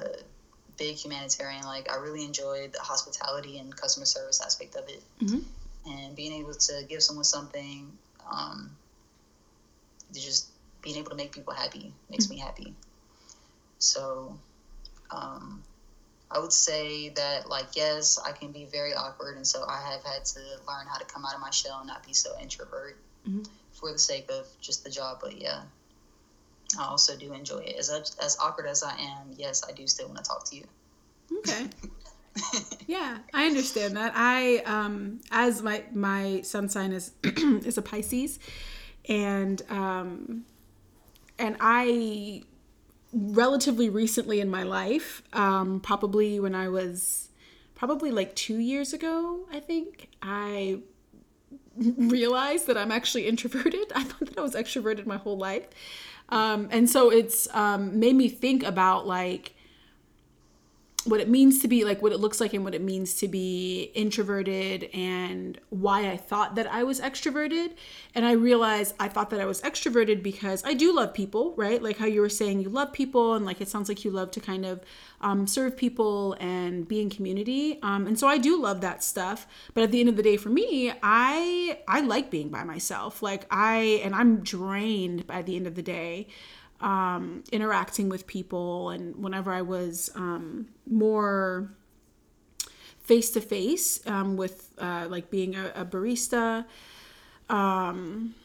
[0.77, 1.63] big humanitarian.
[1.63, 5.01] Like, I really enjoy the hospitality and customer service aspect of it.
[5.23, 5.91] Mm-hmm.
[5.91, 7.91] And being able to give someone something,
[8.31, 8.69] um,
[10.13, 10.49] just
[10.81, 12.35] being able to make people happy makes mm-hmm.
[12.35, 12.73] me happy.
[13.79, 14.37] So,
[15.09, 15.63] um,
[16.29, 19.35] I would say that, like, yes, I can be very awkward.
[19.35, 21.87] And so I have had to learn how to come out of my shell and
[21.87, 22.97] not be so introvert.
[23.27, 23.43] Mm-hmm
[23.81, 25.19] for the sake of just the job.
[25.21, 25.63] But yeah,
[26.79, 27.75] I also do enjoy it.
[27.77, 27.89] As
[28.21, 30.63] as awkward as I am, yes, I do still want to talk to you.
[31.39, 31.67] Okay.
[32.87, 34.13] yeah, I understand that.
[34.15, 38.39] I um as my my sun sign is is a Pisces
[39.07, 40.45] and um
[41.39, 42.43] and I
[43.13, 47.29] relatively recently in my life, um probably when I was
[47.75, 50.81] probably like 2 years ago, I think, I
[51.77, 53.91] realized that I'm actually introverted.
[53.95, 55.67] I thought that I was extroverted my whole life.
[56.29, 59.53] Um, and so it's um, made me think about like
[61.05, 63.27] what it means to be like what it looks like and what it means to
[63.27, 67.71] be introverted and why I thought that I was extroverted.
[68.13, 71.81] And I realized I thought that I was extroverted because I do love people, right?
[71.81, 74.29] Like how you were saying you love people and like it sounds like you love
[74.31, 74.81] to kind of
[75.21, 77.79] um, serve people and be in community.
[77.81, 79.47] Um, and so I do love that stuff.
[79.73, 83.23] But at the end of the day, for me, I I like being by myself.
[83.23, 86.27] Like I and I'm drained by the end of the day
[86.81, 88.89] um, interacting with people.
[88.89, 91.71] And whenever I was um, more
[92.99, 96.65] face to face with uh, like being a, a barista,
[97.49, 98.35] um,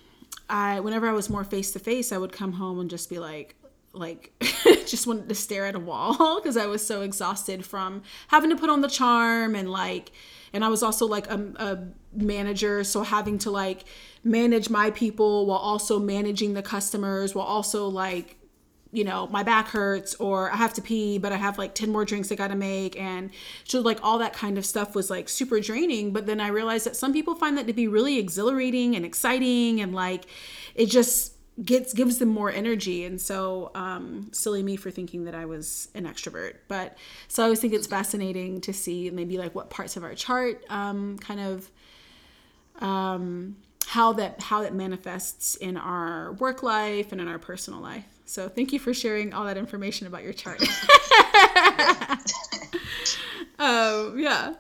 [0.49, 3.19] I whenever I was more face to face, I would come home and just be
[3.19, 3.57] like,
[3.93, 4.33] like
[4.87, 8.57] just wanted to stare at a wall because I was so exhausted from having to
[8.57, 10.13] put on the charm and like
[10.57, 11.79] and I was also like a, a
[12.15, 13.85] manager so having to like
[14.25, 18.37] manage my people while also managing the customers while also like
[18.91, 21.91] you know my back hurts or i have to pee but i have like 10
[21.91, 22.99] more drinks i gotta make.
[22.99, 23.31] And
[23.65, 26.13] so like all that kind of stuff was like super draining.
[26.13, 29.81] But then i realized that some people find that to be really exhilarating and exciting.
[29.81, 30.25] And like
[30.75, 35.35] it just gets gives them more energy and so um silly me for thinking that
[35.35, 39.55] i was an extrovert but so i always think it's fascinating to see maybe like
[39.55, 41.71] what parts of our chart um kind of
[42.83, 48.05] um how that how that manifests in our work life and in our personal life.
[48.25, 50.61] So thank you for sharing all that information about your chart.
[53.59, 54.55] um, yeah.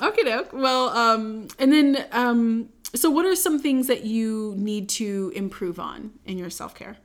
[0.00, 0.52] Okay, doke.
[0.52, 5.78] Well, um, and then um, so what are some things that you need to improve
[5.78, 6.96] on in your self care?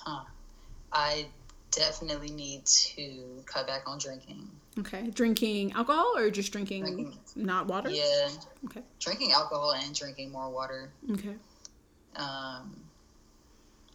[0.00, 0.24] Huh.
[0.92, 1.26] I
[1.70, 4.50] definitely need to cut back on drinking.
[4.78, 5.10] Okay.
[5.10, 7.90] Drinking alcohol or just drinking, drinking, not water?
[7.90, 8.28] Yeah.
[8.66, 8.82] Okay.
[9.00, 10.90] Drinking alcohol and drinking more water.
[11.10, 11.34] Okay.
[12.16, 12.76] Um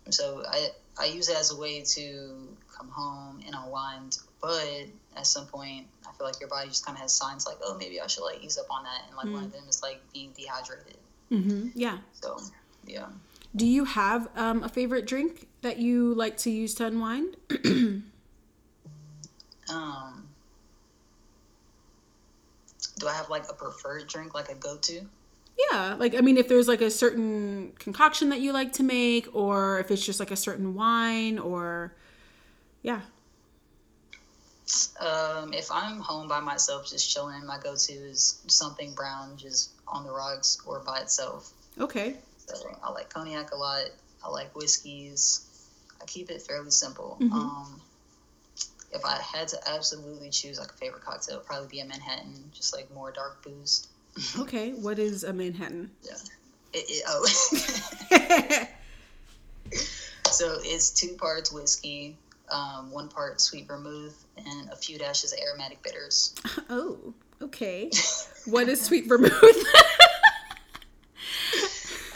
[0.09, 5.27] so I I use it as a way to come home and unwind, but at
[5.27, 8.01] some point I feel like your body just kind of has signs like, oh, maybe
[8.01, 9.33] I should like ease up on that, and like mm.
[9.33, 10.97] one of them is like being dehydrated.
[11.31, 11.69] Mm-hmm.
[11.75, 11.97] Yeah.
[12.11, 12.39] So
[12.85, 13.07] yeah.
[13.55, 17.35] Do you have um, a favorite drink that you like to use to unwind?
[19.69, 20.27] um,
[22.97, 25.01] do I have like a preferred drink, like a go to?
[25.71, 29.27] Yeah, like I mean, if there's like a certain concoction that you like to make,
[29.35, 31.93] or if it's just like a certain wine, or
[32.81, 33.01] yeah.
[34.99, 40.03] Um, if I'm home by myself, just chilling, my go-to is something brown, just on
[40.03, 41.51] the rocks or by itself.
[41.79, 42.15] Okay.
[42.45, 43.85] So I like cognac a lot.
[44.23, 45.47] I like whiskeys.
[46.01, 47.17] I keep it fairly simple.
[47.19, 47.33] Mm-hmm.
[47.33, 47.81] Um,
[48.93, 52.51] if I had to absolutely choose like a favorite cocktail, it'd probably be a Manhattan,
[52.53, 53.87] just like more dark booze.
[54.37, 55.89] Okay, what is a Manhattan?
[56.03, 56.17] Yeah.
[56.73, 58.67] It, it, oh.
[60.31, 62.17] so it's two parts whiskey,
[62.51, 66.35] um, one part sweet vermouth, and a few dashes of aromatic bitters.
[66.69, 67.91] Oh, okay.
[68.45, 69.33] what is sweet vermouth?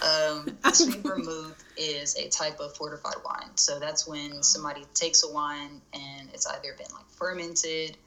[0.03, 3.49] um, sweet vermouth is a type of fortified wine.
[3.55, 7.97] So that's when somebody takes a wine and it's either been like fermented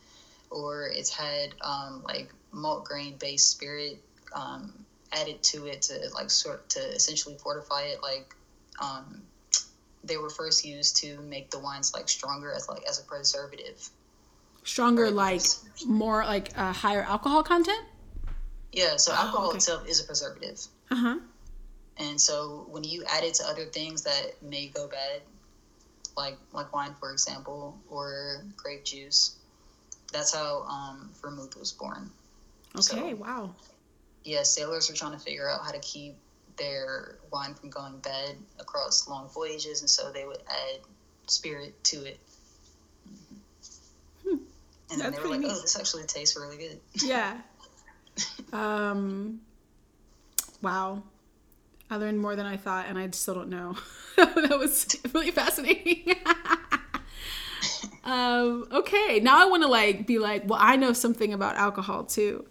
[0.51, 4.03] or it's had um, like malt grain based spirit
[4.35, 4.73] um,
[5.13, 8.03] added to it to like sort to essentially fortify it.
[8.03, 8.35] Like
[8.81, 9.23] um,
[10.09, 13.89] they were first used to make the wines like stronger as like as a preservative.
[14.65, 15.13] Stronger, right?
[15.13, 15.43] like
[15.87, 17.85] more like a higher alcohol content.
[18.73, 19.57] Yeah, so alcohol oh, okay.
[19.57, 20.61] itself is a preservative.
[20.91, 21.19] Uh huh.
[21.97, 25.23] And so when you add it to other things that may go bad,
[26.17, 29.37] like like wine, for example, or grape juice,
[30.13, 32.11] that's how um, vermouth was born.
[32.75, 32.83] Okay.
[32.83, 33.55] So, wow.
[34.25, 36.17] Yeah, sailors are trying to figure out how to keep
[36.59, 40.81] their wine from going bad across long voyages, and so they would add
[41.27, 42.19] spirit to it.
[44.23, 44.37] Hmm.
[44.91, 45.51] And then they were like, neat.
[45.51, 47.39] "Oh, this actually tastes really good." Yeah.
[48.53, 49.41] um.
[50.63, 51.03] Wow.
[51.91, 53.77] I learned more than I thought, and I still don't know.
[54.17, 56.15] that was really fascinating.
[58.05, 62.05] um, okay, now I want to like be like, well, I know something about alcohol
[62.05, 62.47] too.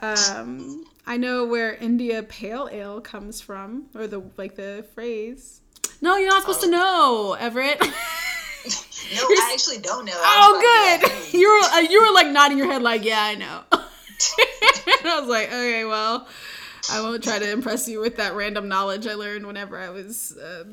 [0.00, 5.60] Um, I know where India Pale Ale comes from, or the like the phrase.
[6.00, 6.66] No, you're not supposed oh.
[6.66, 7.80] to know, Everett.
[7.80, 10.12] no, I actually don't know.
[10.14, 11.34] Oh, good.
[11.34, 13.62] you were uh, you were like nodding your head, like, yeah, I know.
[13.72, 16.28] I was like, okay, well,
[16.90, 20.36] I won't try to impress you with that random knowledge I learned whenever I was
[20.36, 20.64] uh,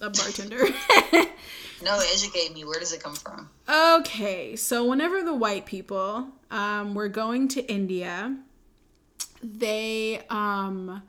[0.00, 0.66] a bartender.
[1.84, 2.64] no, educate me.
[2.64, 3.50] Where does it come from?
[3.68, 8.36] Okay, so whenever the white people um, were going to India,
[9.42, 11.02] they um,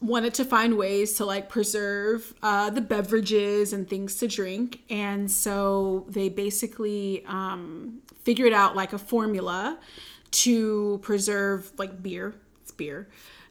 [0.00, 5.30] wanted to find ways to like preserve uh, the beverages and things to drink, and
[5.30, 9.78] so they basically um, figured out like a formula
[10.30, 13.08] to preserve like beer It's beer.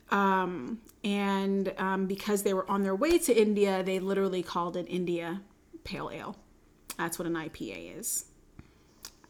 [0.10, 4.86] Um, and um, because they were on their way to India, they literally called it
[4.88, 5.42] India
[5.88, 6.36] Pale Ale.
[6.98, 8.26] That's what an IPA is.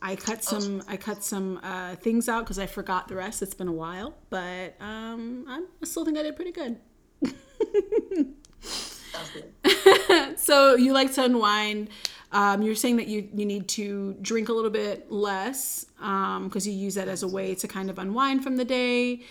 [0.01, 3.41] I cut some I cut some uh, things out because I forgot the rest.
[3.41, 6.77] It's been a while, but um, I still think I did pretty good.
[10.37, 11.89] so you like to unwind.
[12.31, 16.71] Um, you're saying that you you need to drink a little bit less because um,
[16.71, 19.21] you use that as a way to kind of unwind from the day.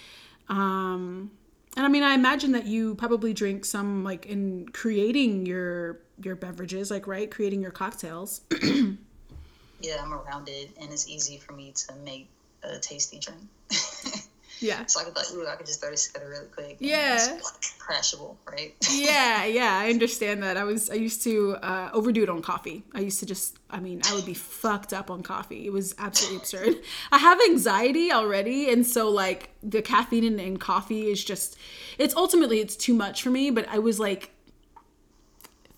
[0.49, 1.31] Um,
[1.77, 6.35] and I mean, I imagine that you probably drink some like in creating your your
[6.35, 8.41] beverages, like right, creating your cocktails.
[8.63, 12.29] yeah, I'm around it, and it's easy for me to make
[12.63, 13.41] a tasty drink.
[14.61, 14.87] Yeah.
[14.87, 16.77] So I could like, ooh, I could just throw this together really quick.
[16.81, 17.15] Yeah.
[17.15, 18.75] It's crashable, right?
[18.91, 20.57] yeah, yeah, I understand that.
[20.57, 22.85] I was I used to uh, overdo it on coffee.
[22.95, 25.67] I used to just, I mean, I would be fucked up on coffee.
[25.67, 26.77] It was absolutely absurd.
[27.13, 31.59] I have anxiety already, and so like the caffeine in, in coffee is just,
[31.99, 33.51] it's ultimately it's too much for me.
[33.51, 34.31] But I was like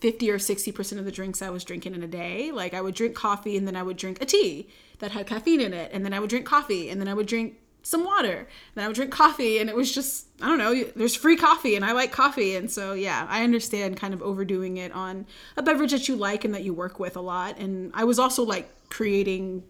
[0.01, 2.53] 50 or 60% of the drinks I was drinking in a day.
[2.53, 4.69] Like I would drink coffee and then I would drink a tea
[5.01, 5.91] that had caffeine in it.
[5.93, 8.47] And then I would drink coffee and then I would drink some water.
[8.75, 11.75] And I would drink coffee, and it was just, I don't know, there's free coffee,
[11.75, 12.57] and I like coffee.
[12.57, 16.45] And so, yeah, I understand kind of overdoing it on a beverage that you like
[16.45, 17.59] and that you work with a lot.
[17.59, 19.65] And I was also like creating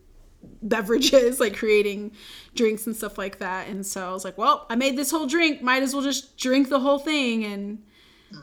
[0.63, 2.13] beverages, like creating
[2.55, 3.69] drinks and stuff like that.
[3.69, 6.37] And so I was like, well, I made this whole drink, might as well just
[6.37, 7.83] drink the whole thing and,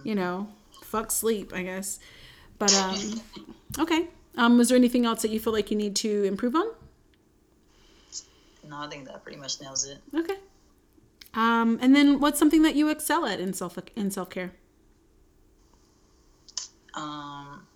[0.04, 0.48] you know,
[0.84, 2.00] fuck sleep, I guess.
[2.58, 3.22] But, um,
[3.80, 4.08] okay.
[4.38, 6.68] Um, was there anything else that you feel like you need to improve on?
[8.68, 9.98] No, I think that pretty much nails it.
[10.14, 10.36] Okay.
[11.34, 14.54] Um, and then what's something that you excel at in self in self care?
[16.94, 17.68] Um,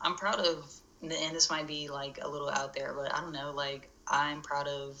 [0.00, 3.32] I'm proud of, and this might be like a little out there, but I don't
[3.32, 3.52] know.
[3.54, 5.00] Like I'm proud of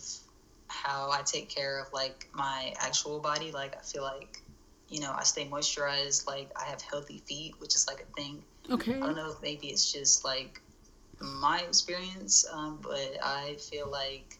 [0.66, 3.52] how I take care of like my actual body.
[3.52, 4.42] Like I feel like,
[4.88, 6.26] you know, I stay moisturized.
[6.26, 8.42] Like I have healthy feet, which is like a thing.
[8.68, 8.96] Okay.
[8.96, 10.60] I don't know if maybe it's just like
[11.22, 14.38] my experience, um, but I feel like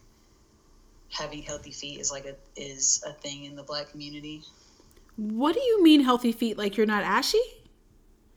[1.09, 4.43] having healthy feet is like a is a thing in the black community.
[5.15, 6.57] What do you mean healthy feet?
[6.57, 7.41] Like you're not ashy?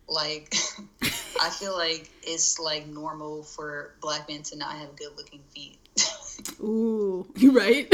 [0.08, 0.54] Like
[1.40, 5.78] I feel like it's like normal for black men to not have good looking feet.
[6.60, 7.92] Ooh, you right.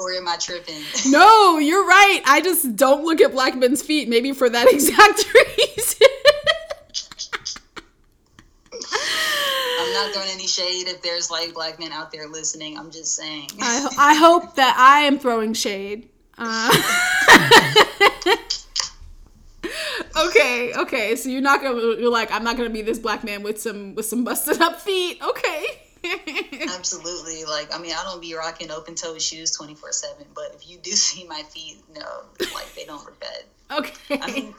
[0.00, 0.82] or am I tripping?
[1.06, 2.22] No, you're right.
[2.26, 6.01] I just don't look at black men's feet, maybe for that exact reason.
[10.42, 12.76] Any shade if there's like black men out there listening.
[12.78, 13.48] I'm just saying.
[13.60, 16.08] I, I hope that I am throwing shade.
[16.36, 16.72] Uh,
[20.26, 21.16] okay, okay.
[21.16, 21.80] So you're not gonna.
[21.80, 24.80] You're like, I'm not gonna be this black man with some with some busted up
[24.80, 25.22] feet.
[25.22, 25.66] Okay.
[26.74, 27.44] Absolutely.
[27.44, 30.78] Like, I mean, I don't be rocking open toe shoes 24 7, but if you
[30.78, 32.22] do see my feet, no,
[32.54, 33.44] like, they don't bad.
[33.70, 34.18] Okay.
[34.20, 34.54] I mean,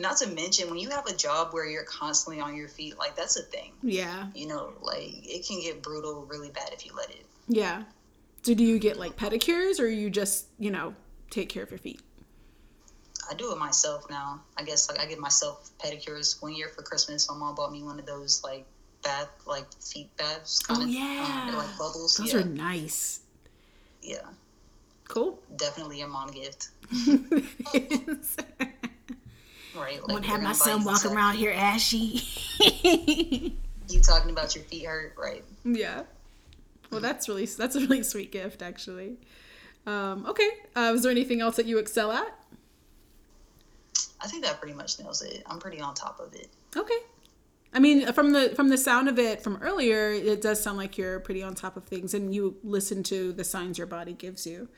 [0.00, 3.16] not to mention, when you have a job where you're constantly on your feet, like,
[3.16, 3.72] that's a thing.
[3.82, 4.28] Yeah.
[4.34, 7.26] You know, like, it can get brutal really bad if you let it.
[7.48, 7.84] Yeah.
[8.42, 10.94] So do you get like pedicures or you just, you know,
[11.28, 12.00] take care of your feet?
[13.30, 14.40] I do it myself now.
[14.56, 16.40] I guess, like, I get myself pedicures.
[16.42, 18.66] One year for Christmas, my mom bought me one of those, like,
[19.02, 20.60] bath like feet baths.
[20.60, 22.16] Kinda, oh yeah, um, like bubbles.
[22.16, 22.40] Those yeah.
[22.40, 23.20] are nice.
[24.02, 24.26] Yeah.
[25.08, 25.38] Cool.
[25.56, 26.68] Definitely a mom gift.
[29.76, 30.06] right.
[30.08, 32.22] Like, I have my son walk around here ashy.
[33.88, 35.44] you talking about your feet hurt, right?
[35.64, 36.02] Yeah.
[36.90, 39.16] Well, that's really that's a really sweet gift, actually.
[39.86, 40.48] Um, okay.
[40.74, 42.34] Uh, was there anything else that you excel at?
[44.20, 45.42] I think that pretty much nails it.
[45.46, 46.48] I'm pretty on top of it.
[46.76, 46.98] Okay.
[47.72, 50.98] I mean, from the from the sound of it from earlier, it does sound like
[50.98, 54.46] you're pretty on top of things, and you listen to the signs your body gives
[54.46, 54.68] you.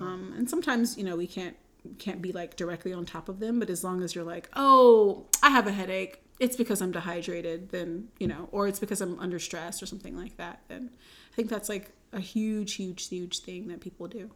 [0.00, 1.56] Um, and sometimes, you know, we can't
[1.98, 5.26] can't be like directly on top of them, but as long as you're like, oh,
[5.42, 9.18] I have a headache, it's because I'm dehydrated, then you know, or it's because I'm
[9.18, 10.60] under stress or something like that.
[10.68, 10.90] And
[11.32, 14.30] I think that's like a huge, huge, huge thing that people do.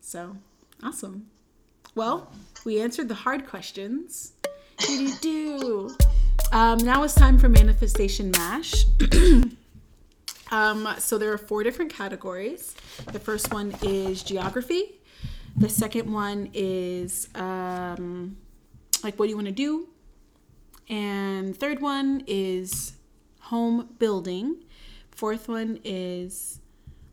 [0.00, 0.36] So
[0.82, 1.26] awesome.
[1.94, 2.32] Well,
[2.64, 4.32] we answered the hard questions.
[4.78, 5.96] Do do.
[6.52, 8.84] Um, now it's time for Manifestation Mash.
[10.50, 12.74] um, so there are four different categories.
[13.12, 14.93] The first one is geography.
[15.56, 18.36] The second one is um,
[19.02, 19.88] like what do you want to do?
[20.88, 22.94] And third one is
[23.40, 24.64] home building.
[25.10, 26.60] Fourth one is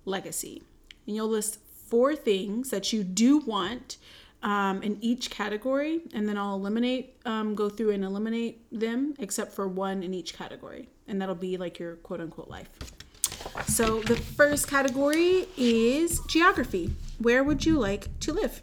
[0.05, 0.63] legacy.
[1.05, 3.97] And you'll list four things that you do want
[4.43, 9.53] um, in each category, and then I'll eliminate, um, go through and eliminate them except
[9.53, 12.69] for one in each category, and that'll be like your quote unquote life.
[13.67, 16.93] So the first category is geography.
[17.19, 18.61] Where would you like to live?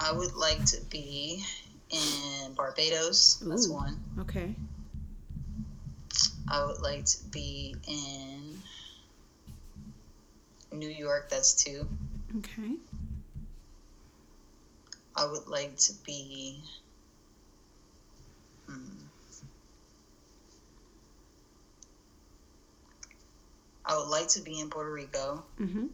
[0.00, 1.44] I would like to be
[1.90, 3.36] in Barbados.
[3.46, 4.02] That's one.
[4.20, 4.54] Okay.
[6.48, 8.58] I would like to be in
[10.72, 11.28] New York.
[11.30, 11.86] That's two.
[12.38, 12.76] Okay.
[15.14, 16.62] I would like to be.
[23.92, 25.44] I would like to be in Puerto Rico.
[25.60, 25.86] Mm-hmm.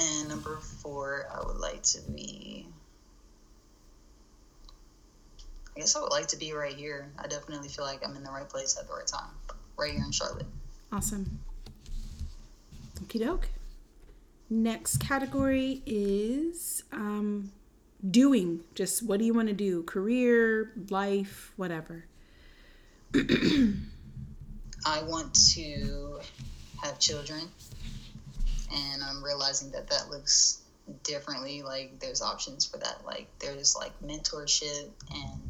[0.00, 2.66] And number four, I would like to be.
[5.76, 7.10] I guess I would like to be right here.
[7.18, 9.30] I definitely feel like I'm in the right place at the right time,
[9.76, 10.46] right here in Charlotte.
[10.92, 11.40] Awesome.
[13.02, 13.48] Okie doke.
[14.48, 17.50] Next category is um,
[18.08, 18.60] doing.
[18.76, 19.82] Just what do you want to do?
[19.82, 22.04] Career, life, whatever.
[24.88, 26.18] I want to
[26.82, 27.42] have children,
[28.72, 30.62] and I'm realizing that that looks
[31.02, 31.60] differently.
[31.60, 33.02] Like there's options for that.
[33.04, 35.40] Like there's like mentorship and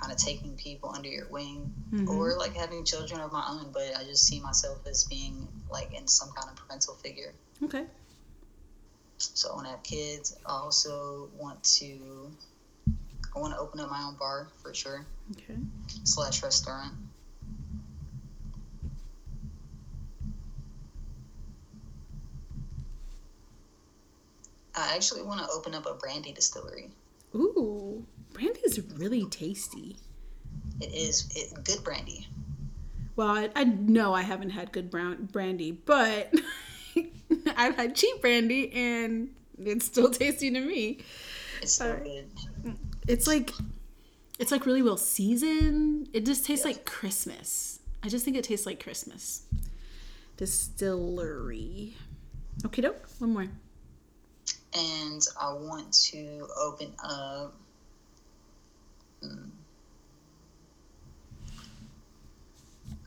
[0.00, 2.08] kind of taking people under your wing mm-hmm.
[2.08, 3.72] or like having children of my own.
[3.72, 7.34] But i just see myself as being like in some kind of parental figure.
[7.64, 7.86] Okay.
[9.18, 10.38] So i want to have kids.
[10.46, 12.30] I also want to
[13.34, 15.04] i want to open up my own bar for sure.
[15.32, 15.58] Okay.
[16.04, 16.94] Slash restaurant
[24.74, 26.90] I actually want to open up a brandy distillery.
[27.34, 29.96] Ooh, brandy is really tasty.
[30.80, 32.26] It is it, good brandy.
[33.16, 36.32] Well, I, I know I haven't had good brown brandy, but
[37.56, 40.98] I've had cheap brandy and it's still tasty to me.
[41.60, 42.26] It's so uh, good.
[43.08, 43.52] It's like
[44.38, 46.08] it's like really well seasoned.
[46.12, 46.72] It just tastes yeah.
[46.72, 47.80] like Christmas.
[48.02, 49.42] I just think it tastes like Christmas.
[50.36, 51.96] Distillery.
[52.64, 53.08] Okay, doke.
[53.18, 53.46] One more
[54.78, 57.54] and I want to open up.
[59.22, 59.48] Hmm,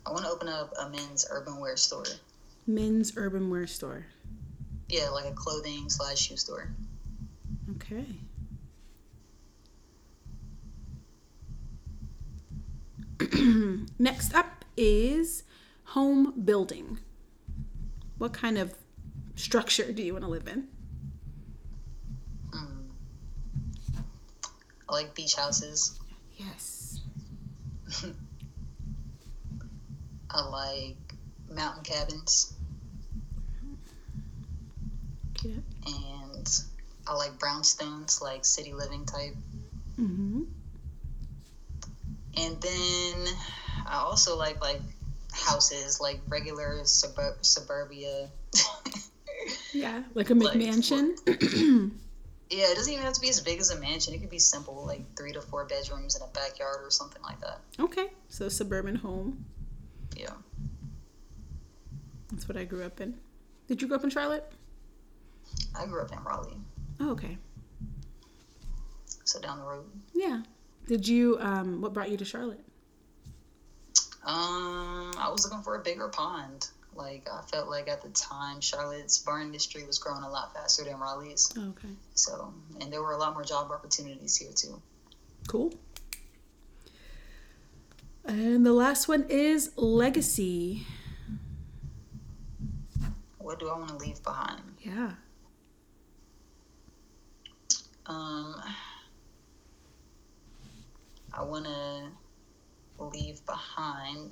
[0.05, 2.03] I want to open up a men's urban wear store.
[2.67, 4.05] Men's urban wear store.
[4.89, 6.69] Yeah, like a clothing slash shoe store.
[7.77, 8.05] Okay.
[13.99, 15.43] Next up is
[15.85, 16.99] home building.
[18.17, 18.73] What kind of
[19.35, 20.67] structure do you want to live in?
[24.91, 25.97] I like beach houses.
[26.35, 26.99] Yes.
[30.29, 30.97] I like
[31.49, 32.53] mountain cabins.
[35.43, 35.53] Yeah.
[35.85, 36.61] And
[37.07, 39.35] I like brownstones, like city living type.
[39.99, 40.41] Mm-hmm.
[42.37, 43.27] And then
[43.87, 44.81] I also like like
[45.31, 48.29] houses, like regular suburb suburbia.
[49.73, 51.15] Yeah, like a Like, McMansion.
[52.51, 54.13] yeah, it doesn't even have to be as big as a mansion.
[54.13, 57.39] It could be simple, like three to four bedrooms in a backyard or something like
[57.41, 57.59] that.
[57.79, 59.45] okay, so suburban home.
[60.15, 60.33] Yeah.
[62.31, 63.15] That's what I grew up in.
[63.67, 64.51] Did you grow up in Charlotte?
[65.77, 66.57] I grew up in Raleigh,
[66.99, 67.37] Oh, okay.
[69.23, 69.85] so down the road.
[70.13, 70.41] Yeah.
[70.87, 71.37] Did you?
[71.39, 72.59] Um, what brought you to Charlotte?
[74.23, 76.69] Um, I was looking for a bigger pond.
[76.93, 80.83] Like I felt like at the time, Charlotte's bar industry was growing a lot faster
[80.83, 81.53] than Raleigh's.
[81.57, 81.87] Okay.
[82.15, 84.81] So, and there were a lot more job opportunities here too.
[85.47, 85.73] Cool.
[88.25, 90.85] And the last one is legacy.
[93.39, 94.61] What do I want to leave behind?
[94.81, 95.11] Yeah.
[98.05, 98.61] Um,
[101.33, 102.11] I want to
[102.99, 104.31] leave behind.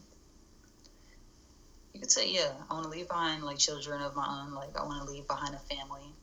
[1.94, 4.54] You could say, yeah, I want to leave behind like children of my own.
[4.54, 6.14] Like I want to leave behind a family.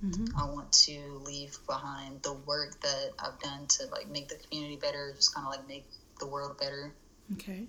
[0.00, 4.36] hmm I want to leave behind the work that I've done to like make the
[4.36, 5.86] community better, just kind of like make
[6.20, 6.94] the world better.
[7.34, 7.66] Okay.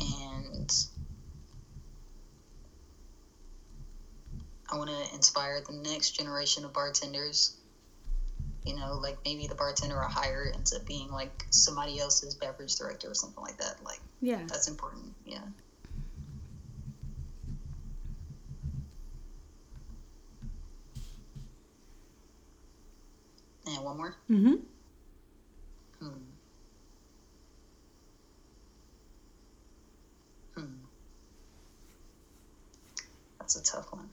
[0.00, 0.72] And
[4.70, 7.56] I want to inspire the next generation of bartenders.
[8.64, 12.76] You know, like maybe the bartender I hire ends up being like somebody else's beverage
[12.76, 13.82] director or something like that.
[13.84, 14.44] Like Yeah.
[14.46, 15.14] that's important.
[15.24, 15.40] Yeah.
[23.66, 24.16] And one more.
[24.30, 24.54] Mm-hmm.
[26.00, 26.08] Hmm.
[30.54, 30.74] Hmm.
[33.38, 34.08] That's a tough one.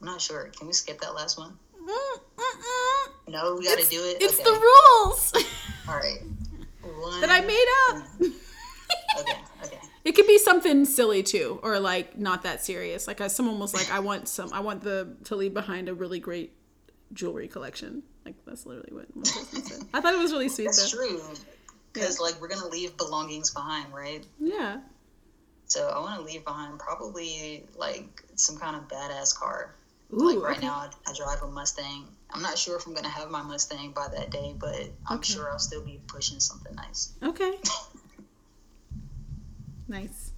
[0.00, 0.50] I'm not sure.
[0.56, 1.58] Can we skip that last one?
[3.28, 4.22] No, we got to do it.
[4.22, 4.44] It's okay.
[4.44, 5.32] the rules
[5.88, 6.18] All right.
[6.82, 7.20] One.
[7.20, 8.04] that I made up.
[9.20, 9.38] Okay.
[9.64, 9.78] Okay.
[10.04, 13.06] It could be something silly too, or like not that serious.
[13.06, 14.50] Like uh, someone was like, "I want some.
[14.52, 16.54] I want the to leave behind a really great
[17.12, 19.86] jewelry collection." Like that's literally what one person said.
[19.94, 20.98] I thought it was really sweet That's though.
[20.98, 21.20] true.
[21.92, 24.24] Because like we're gonna leave belongings behind, right?
[24.38, 24.80] Yeah.
[25.66, 29.74] So I want to leave behind probably like some kind of badass car.
[30.12, 30.34] Ooh.
[30.34, 30.66] like right okay.
[30.66, 32.04] now, I, I drive a Mustang.
[32.30, 35.32] I'm not sure if I'm gonna have my Mustang by that day, but I'm Okay.
[35.32, 37.12] sure I'll still be pushing something nice.
[37.22, 37.52] Okay.
[39.88, 40.32] nice.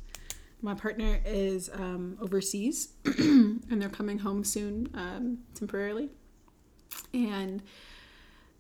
[0.62, 6.11] My partner is um, overseas, and they're coming home soon, um, temporarily,
[7.14, 7.62] and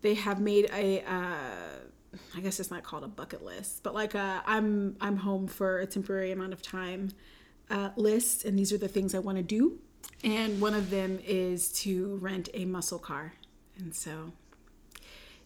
[0.02, 1.02] they have made a.
[1.02, 5.78] Uh, I guess it's not called a bucket list, but like I'm I'm home for
[5.78, 7.10] a temporary amount of time
[7.70, 9.78] uh, list, and these are the things I want to do,
[10.22, 13.34] and one of them is to rent a muscle car,
[13.78, 14.32] and so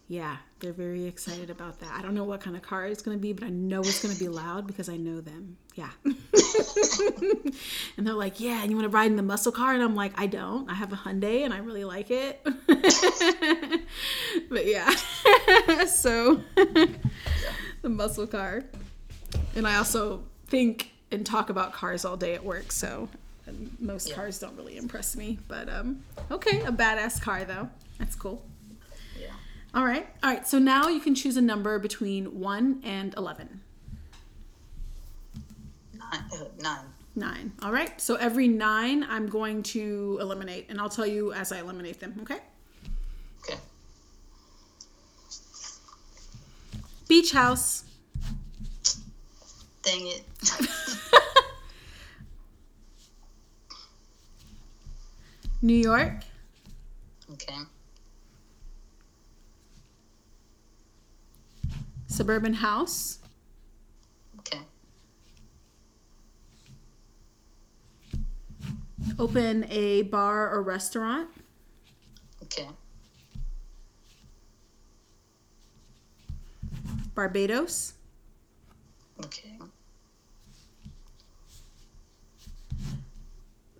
[0.07, 1.91] yeah, they're very excited about that.
[1.91, 4.03] I don't know what kind of car it's going to be, but I know it's
[4.03, 5.57] going to be loud because I know them.
[5.73, 5.89] Yeah.
[7.97, 9.95] and they're like, "Yeah, and you want to ride in the muscle car?" And I'm
[9.95, 10.69] like, "I don't.
[10.69, 12.39] I have a Hyundai and I really like it."
[14.49, 14.89] but yeah.
[15.87, 16.41] so
[17.81, 18.63] the muscle car.
[19.55, 23.09] And I also think and talk about cars all day at work, so
[23.47, 24.15] and most Yeah.
[24.15, 27.69] cars don't really impress me, but um okay, a badass car though.
[27.99, 28.43] That's cool.
[29.19, 29.27] Yeah.
[29.73, 30.07] All right.
[30.23, 30.47] All right.
[30.47, 33.61] So now you can choose a number between 1 and 11.
[35.97, 36.23] Nine.
[36.33, 36.85] Uh, nine.
[37.15, 37.51] 9.
[37.61, 37.99] All right.
[38.01, 42.17] So every 9 I'm going to eliminate and I'll tell you as I eliminate them,
[42.23, 42.39] okay?
[43.43, 43.59] Okay.
[47.07, 47.83] Beach house.
[49.83, 50.23] Dang it.
[55.65, 56.13] New York.
[57.33, 57.57] okay.
[62.05, 63.17] Suburban house.
[64.39, 64.59] Okay.
[69.17, 71.29] Open a bar or restaurant.
[72.43, 72.69] Okay.
[77.15, 77.93] Barbados.
[79.25, 79.57] Okay.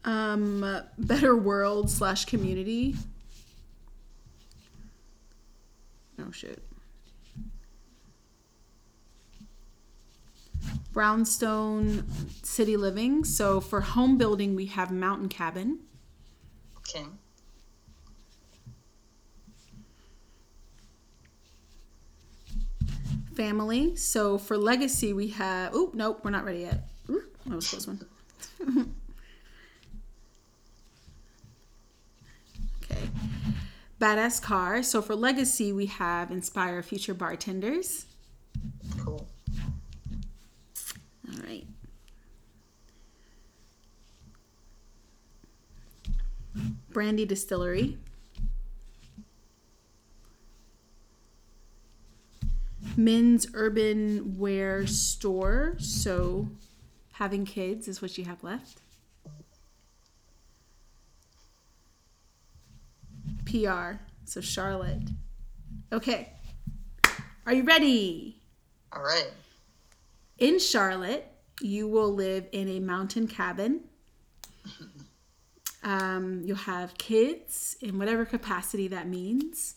[0.06, 2.96] Um, better world slash community.
[6.20, 6.62] Oh shit.
[10.96, 12.06] brownstone
[12.42, 13.26] city living.
[13.26, 15.82] So for home building, we have mountain cabin.
[16.78, 17.06] Okay.
[23.36, 23.98] Family.
[23.98, 25.72] So for legacy, we have.
[25.76, 26.88] Oh nope, we're not ready yet.
[27.10, 28.96] Ooh, that was close one.
[34.06, 34.84] Badass car.
[34.84, 38.06] So for legacy, we have inspire future bartenders.
[39.04, 39.28] Cool.
[41.28, 41.66] All right.
[46.92, 47.98] Brandy Distillery.
[52.96, 55.78] Men's Urban Wear Store.
[55.80, 56.50] So,
[57.14, 58.82] having kids is what you have left.
[63.56, 64.00] PR.
[64.26, 65.10] So, Charlotte.
[65.94, 66.34] Okay.
[67.46, 68.42] Are you ready?
[68.92, 69.30] All right.
[70.38, 71.26] In Charlotte,
[71.62, 73.82] you will live in a mountain cabin.
[75.88, 79.76] Um, you'll have kids in whatever capacity that means.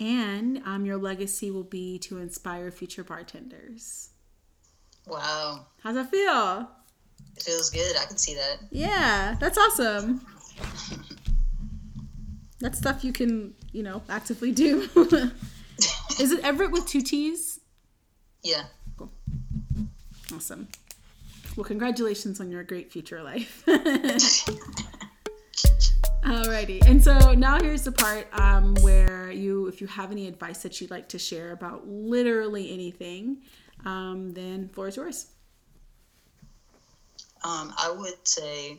[0.00, 4.10] And um, your legacy will be to inspire future bartenders.
[5.06, 5.66] Wow.
[5.80, 6.68] How's that feel?
[7.36, 7.96] It feels good.
[7.96, 8.56] I can see that.
[8.72, 10.26] Yeah, that's awesome.
[12.60, 14.88] That's stuff you can, you know, actively do.
[16.20, 17.60] Is it Everett with two T's?
[18.42, 18.64] Yeah.
[18.96, 19.10] Cool.
[20.34, 20.68] Awesome.
[21.56, 23.62] Well, congratulations on your great future life.
[26.24, 30.62] Alrighty, and so now here's the part um, where you, if you have any advice
[30.62, 33.42] that you'd like to share about literally anything,
[33.84, 35.26] um, then floor is yours.
[37.44, 38.78] Um, I would say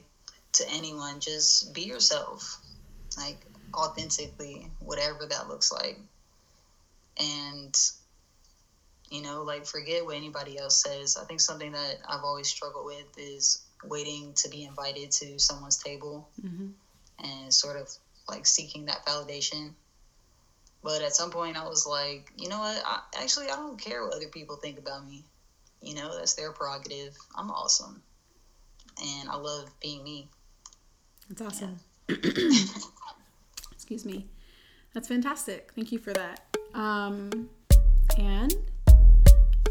[0.53, 2.57] to anyone, just be yourself,
[3.15, 3.45] like
[3.75, 5.99] authentically, whatever that looks like.
[7.19, 7.75] And,
[9.09, 11.17] you know, like forget what anybody else says.
[11.21, 15.77] I think something that I've always struggled with is waiting to be invited to someone's
[15.77, 16.67] table Mm-hmm.
[17.23, 17.89] and sort of
[18.27, 19.71] like seeking that validation.
[20.83, 22.81] But at some point, I was like, you know what?
[22.85, 25.23] I, actually, I don't care what other people think about me.
[25.81, 27.15] You know, that's their prerogative.
[27.35, 28.01] I'm awesome.
[29.01, 30.27] And I love being me.
[31.29, 31.79] That's awesome.
[33.85, 34.25] Excuse me.
[34.95, 35.71] That's fantastic.
[35.75, 36.39] Thank you for that.
[36.73, 37.47] Um,
[38.17, 38.51] and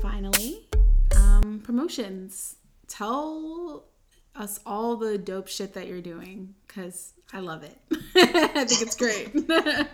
[0.01, 0.69] finally,
[1.17, 2.55] um, promotions.
[2.87, 3.87] Tell
[4.37, 7.77] us all the dope shit that you're doing because I love it.
[8.15, 9.35] I think it's great.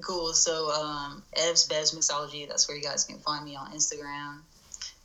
[0.00, 0.32] Cool.
[0.32, 4.42] So, um, Ev's Bev's Mixology, that's where you guys can find me on Instagram.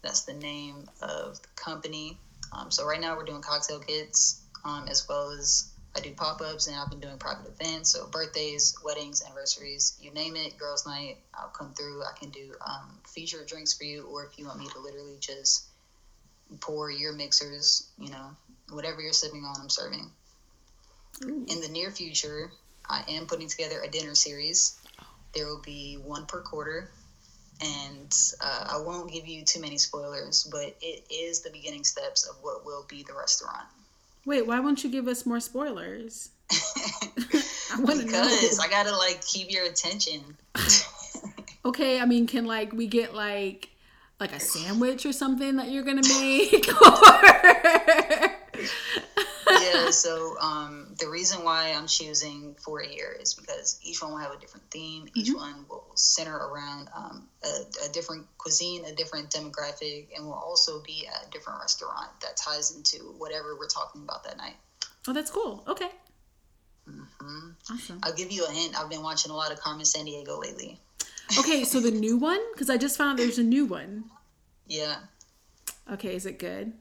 [0.03, 2.19] That's the name of the company.
[2.55, 6.41] Um, so, right now we're doing cocktail kits um, as well as I do pop
[6.41, 7.91] ups and I've been doing private events.
[7.91, 12.03] So, birthdays, weddings, anniversaries, you name it, girls' night, I'll come through.
[12.03, 15.17] I can do um, featured drinks for you, or if you want me to literally
[15.19, 15.65] just
[16.59, 18.29] pour your mixers, you know,
[18.71, 20.09] whatever you're sipping on, I'm serving.
[21.21, 22.51] In the near future,
[22.89, 24.79] I am putting together a dinner series.
[25.33, 26.89] There will be one per quarter,
[27.61, 32.27] and uh, I won't give you too many spoilers, but it is the beginning steps
[32.27, 33.65] of what will be the restaurant.
[34.25, 36.29] Wait, why won't you give us more spoilers?
[36.51, 38.23] I want to know.
[38.23, 40.21] because I gotta like keep your attention.
[41.65, 43.69] Okay, I mean, can like we get like
[44.19, 46.67] like a sandwich or something that you're gonna make?
[46.69, 48.35] or...
[49.73, 54.11] yeah, so um, the reason why I'm choosing four a year is because each one
[54.11, 55.07] will have a different theme.
[55.15, 55.35] Each Mhm.
[55.35, 60.81] one will center around um, a, a different cuisine, a different demographic, and will also
[60.81, 64.55] be at a different restaurant that ties into whatever we're talking about that night.
[65.07, 65.63] oh, that's cool.
[65.67, 65.89] Okay,
[66.85, 67.99] hmm awesome.
[68.03, 68.77] I'll give you a hint.
[68.79, 70.79] I've been watching a lot of Carmen Sandiego lately.
[71.37, 74.05] Okay, so the new one because I just found there's a new one.
[74.67, 74.97] Yeah,
[75.91, 76.73] Okay, is it good?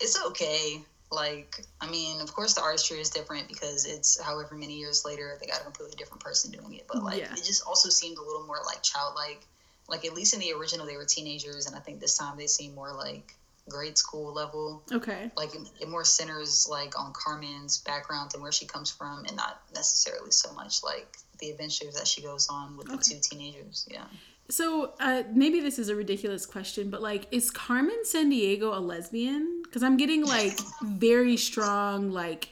[0.00, 0.84] it's okay.
[1.10, 5.38] Like, I mean, of course, the artistry is different because it's however many years later
[5.40, 6.86] they got a completely different person doing it.
[6.88, 7.32] But like, Yeah.
[7.32, 9.46] it just also seemed a little more like childlike.
[9.88, 12.48] Like, at least in the original, they were teenagers, and I think this time they
[12.48, 13.36] seem more like
[13.68, 14.82] grade school level.
[14.90, 15.30] Okay.
[15.36, 19.36] Like, it, it more centers like on Carmen's background and where she comes from, and
[19.36, 23.86] not necessarily so much like the adventures that she goes on with the two teenagers.
[23.88, 24.06] Yeah.
[24.48, 29.62] So uh, maybe this is a ridiculous question, but like, is Carmen Sandiego a lesbian?
[29.64, 32.50] Because I'm getting like very strong like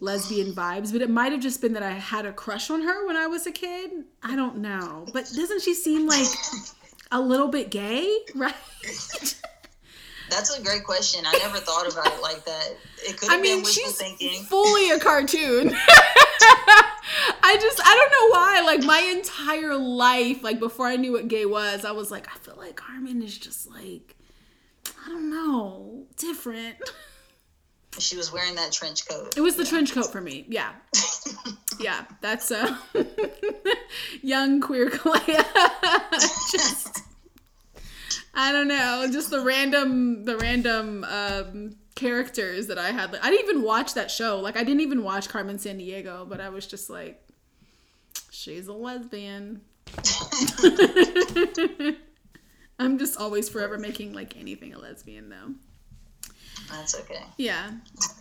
[0.00, 3.06] lesbian vibes, but it might have just been that I had a crush on her
[3.06, 3.90] when I was a kid.
[4.22, 6.28] I don't know, but doesn't she seem like
[7.10, 8.16] a little bit gay?
[8.34, 8.54] Right?
[10.30, 11.24] That's a great question.
[11.26, 12.76] I never thought about it like that.
[13.06, 14.42] It could I have been mean, wishful she's thinking.
[14.44, 15.68] fully a cartoon.
[17.46, 18.62] I just I don't know why.
[18.64, 22.38] Like my entire life, like before I knew what gay was, I was like, I
[22.38, 24.16] feel like Carmen is just like
[25.04, 26.76] I don't know, different.
[27.98, 29.36] She was wearing that trench coat.
[29.36, 29.68] It was the yeah.
[29.68, 30.46] trench coat for me.
[30.48, 30.72] Yeah.
[31.80, 32.78] yeah, that's a
[34.22, 35.44] young queer Kalea.
[36.50, 37.02] just
[38.32, 43.14] I don't know, just the random the random um characters that I had.
[43.22, 44.40] I didn't even watch that show.
[44.40, 47.20] Like I didn't even watch Carmen Sandiego, but I was just like
[48.44, 49.62] she's a lesbian.
[52.78, 55.54] I'm just always forever making like anything a lesbian though.
[56.70, 57.22] That's okay.
[57.36, 57.70] Yeah.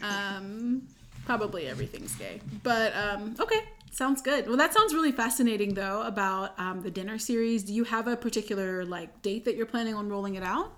[0.02, 0.88] Um,
[1.26, 2.42] probably everything's gay.
[2.62, 3.62] But um, okay,
[3.92, 4.48] sounds good.
[4.48, 7.64] Well, that sounds really fascinating though about um, the dinner series.
[7.64, 10.74] Do you have a particular like date that you're planning on rolling it out?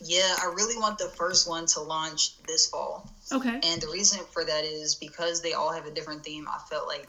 [0.00, 3.10] Yeah, I really want the first one to launch this fall.
[3.32, 3.60] Okay.
[3.62, 6.46] And the reason for that is because they all have a different theme.
[6.48, 7.08] I felt like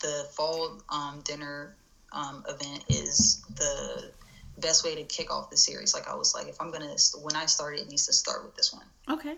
[0.00, 1.74] the fall um, dinner
[2.12, 4.10] um, event is the
[4.58, 5.94] best way to kick off the series.
[5.94, 8.54] Like I was like, if I'm gonna when I start, it needs to start with
[8.56, 8.84] this one.
[9.18, 9.36] Okay.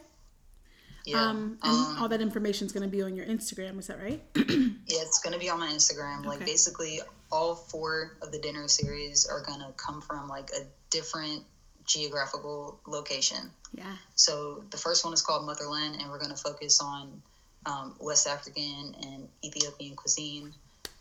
[1.07, 1.23] Yeah.
[1.23, 3.79] Um, and um, all that information is going to be on your Instagram.
[3.79, 4.21] Is that right?
[4.37, 4.43] yeah,
[4.89, 6.25] it's going to be on my Instagram.
[6.25, 7.01] Like basically,
[7.31, 11.45] all four of the dinner series are going to come from like a different
[11.85, 13.51] geographical location.
[13.73, 13.85] Yeah.
[14.17, 17.23] So the first one is called Motherland, and we're going to focus on
[17.67, 20.53] um, West African and Ethiopian cuisine,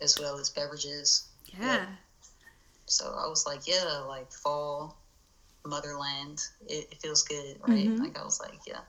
[0.01, 1.27] as well as beverages.
[1.59, 1.85] Yeah.
[2.87, 4.97] So I was like, yeah, like fall,
[5.65, 6.41] motherland.
[6.67, 7.87] It, it feels good, right?
[7.87, 8.03] Mm-hmm.
[8.03, 8.79] Like I was like, yeah.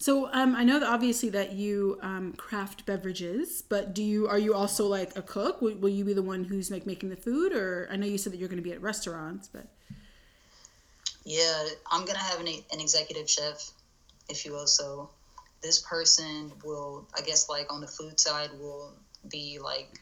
[0.00, 4.38] So um, I know that obviously that you um, craft beverages, but do you are
[4.38, 5.60] you also like a cook?
[5.60, 8.16] Will, will you be the one who's like making the food, or I know you
[8.16, 9.66] said that you're going to be at restaurants, but
[11.24, 13.70] yeah, I'm gonna have an, an executive chef,
[14.28, 14.68] if you will.
[14.68, 15.10] So
[15.62, 18.92] this person will, I guess, like on the food side, will
[19.28, 20.00] be like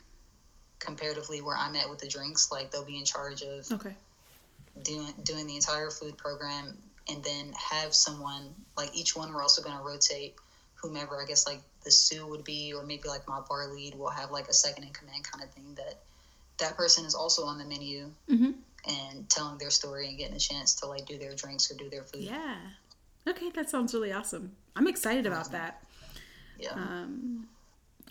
[0.79, 2.53] comparatively where I'm at with the drinks.
[2.53, 3.95] Like they'll be in charge of okay
[4.83, 6.77] doing doing the entire food program,
[7.09, 9.33] and then have someone like each one.
[9.33, 10.35] We're also going to rotate
[10.75, 14.11] whomever I guess like the sous would be, or maybe like my bar lead will
[14.11, 15.75] have like a second in command kind of thing.
[15.77, 15.99] That
[16.59, 18.53] that person is also on the menu mm-hmm.
[18.89, 21.89] and telling their story and getting a chance to like do their drinks or do
[21.91, 22.23] their food.
[22.23, 22.57] Yeah.
[23.29, 24.53] Okay, that sounds really awesome.
[24.77, 25.83] I'm excited about that.
[26.59, 26.72] Yeah.
[26.72, 27.49] Um,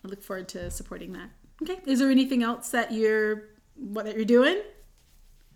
[0.04, 1.30] I look forward to supporting that.
[1.64, 1.80] Okay.
[1.86, 3.44] Is there anything else that you're
[3.76, 4.58] what that you're doing?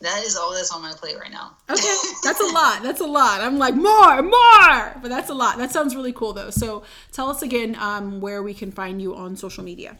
[0.00, 1.56] that is all that's on my plate right now.
[1.68, 2.82] okay, that's a lot.
[2.82, 3.40] That's a lot.
[3.40, 5.58] I'm like more, more, but that's a lot.
[5.58, 6.50] That sounds really cool though.
[6.50, 9.98] So tell us again um, where we can find you on social media.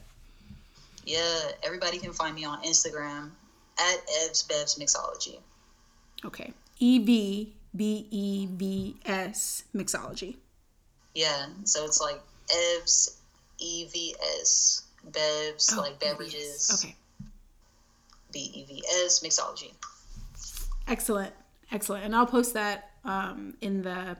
[1.04, 3.30] Yeah, everybody can find me on Instagram
[3.78, 5.38] at Evs Bevs Mixology.
[6.24, 10.36] Okay, E V B E V S Mixology.
[11.14, 13.18] Yeah, so it's like Evs
[13.60, 14.82] EVS.
[15.10, 16.84] Bevs, oh, like beverages.
[16.84, 16.94] Okay.
[18.32, 19.72] B E V S, mixology.
[20.86, 21.32] Excellent.
[21.70, 22.04] Excellent.
[22.04, 24.16] And I'll post that um, in the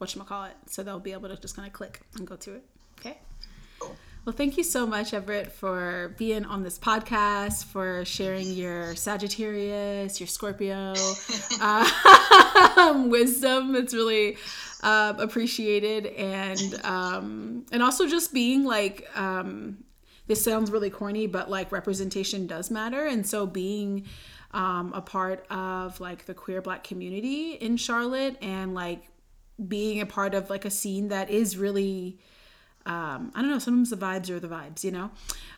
[0.00, 0.52] whatchamacallit.
[0.66, 2.64] So they'll be able to just kind of click and go to it.
[2.98, 3.18] Okay.
[3.78, 3.96] Cool.
[4.24, 10.20] Well, thank you so much, Everett, for being on this podcast, for sharing your Sagittarius,
[10.20, 10.94] your Scorpio
[11.60, 11.90] uh,
[13.08, 13.74] wisdom.
[13.74, 14.36] It's really
[14.82, 19.84] uh, appreciated, and um, and also just being like um,
[20.26, 24.06] this sounds really corny, but like representation does matter, and so being
[24.52, 29.04] um, a part of like the queer Black community in Charlotte, and like
[29.68, 32.18] being a part of like a scene that is really
[32.86, 35.10] um, I don't know, sometimes the vibes are the vibes, you know,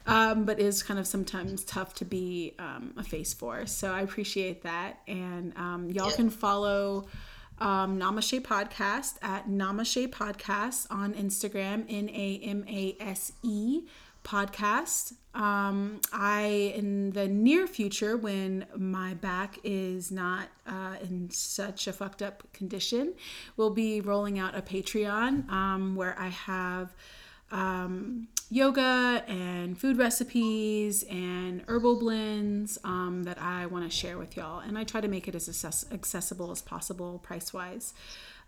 [0.06, 3.66] um, but is kind of sometimes tough to be um, a face for.
[3.66, 5.00] So I appreciate that.
[5.06, 6.16] And um, y'all yeah.
[6.16, 7.06] can follow
[7.58, 13.82] um, Namashe Podcast at Namashe Podcast on Instagram, N A M A S E
[14.24, 15.14] podcast.
[15.34, 21.92] Um, I, in the near future, when my back is not uh, in such a
[21.92, 23.14] fucked up condition,
[23.56, 26.94] will be rolling out a Patreon um, where I have
[27.50, 34.36] um, yoga and food recipes and herbal blends um, that I want to share with
[34.36, 34.60] y'all.
[34.60, 35.48] And I try to make it as
[35.92, 37.94] accessible as possible price wise.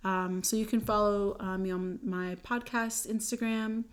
[0.05, 3.85] Um, so you can follow uh, me on my podcast Instagram.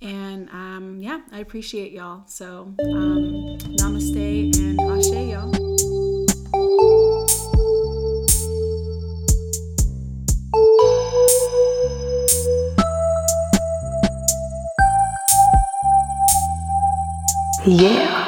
[0.00, 2.22] And um, yeah, I appreciate y'all.
[2.26, 5.52] So um, namaste and ashe, y'all.
[17.66, 18.27] Yeah.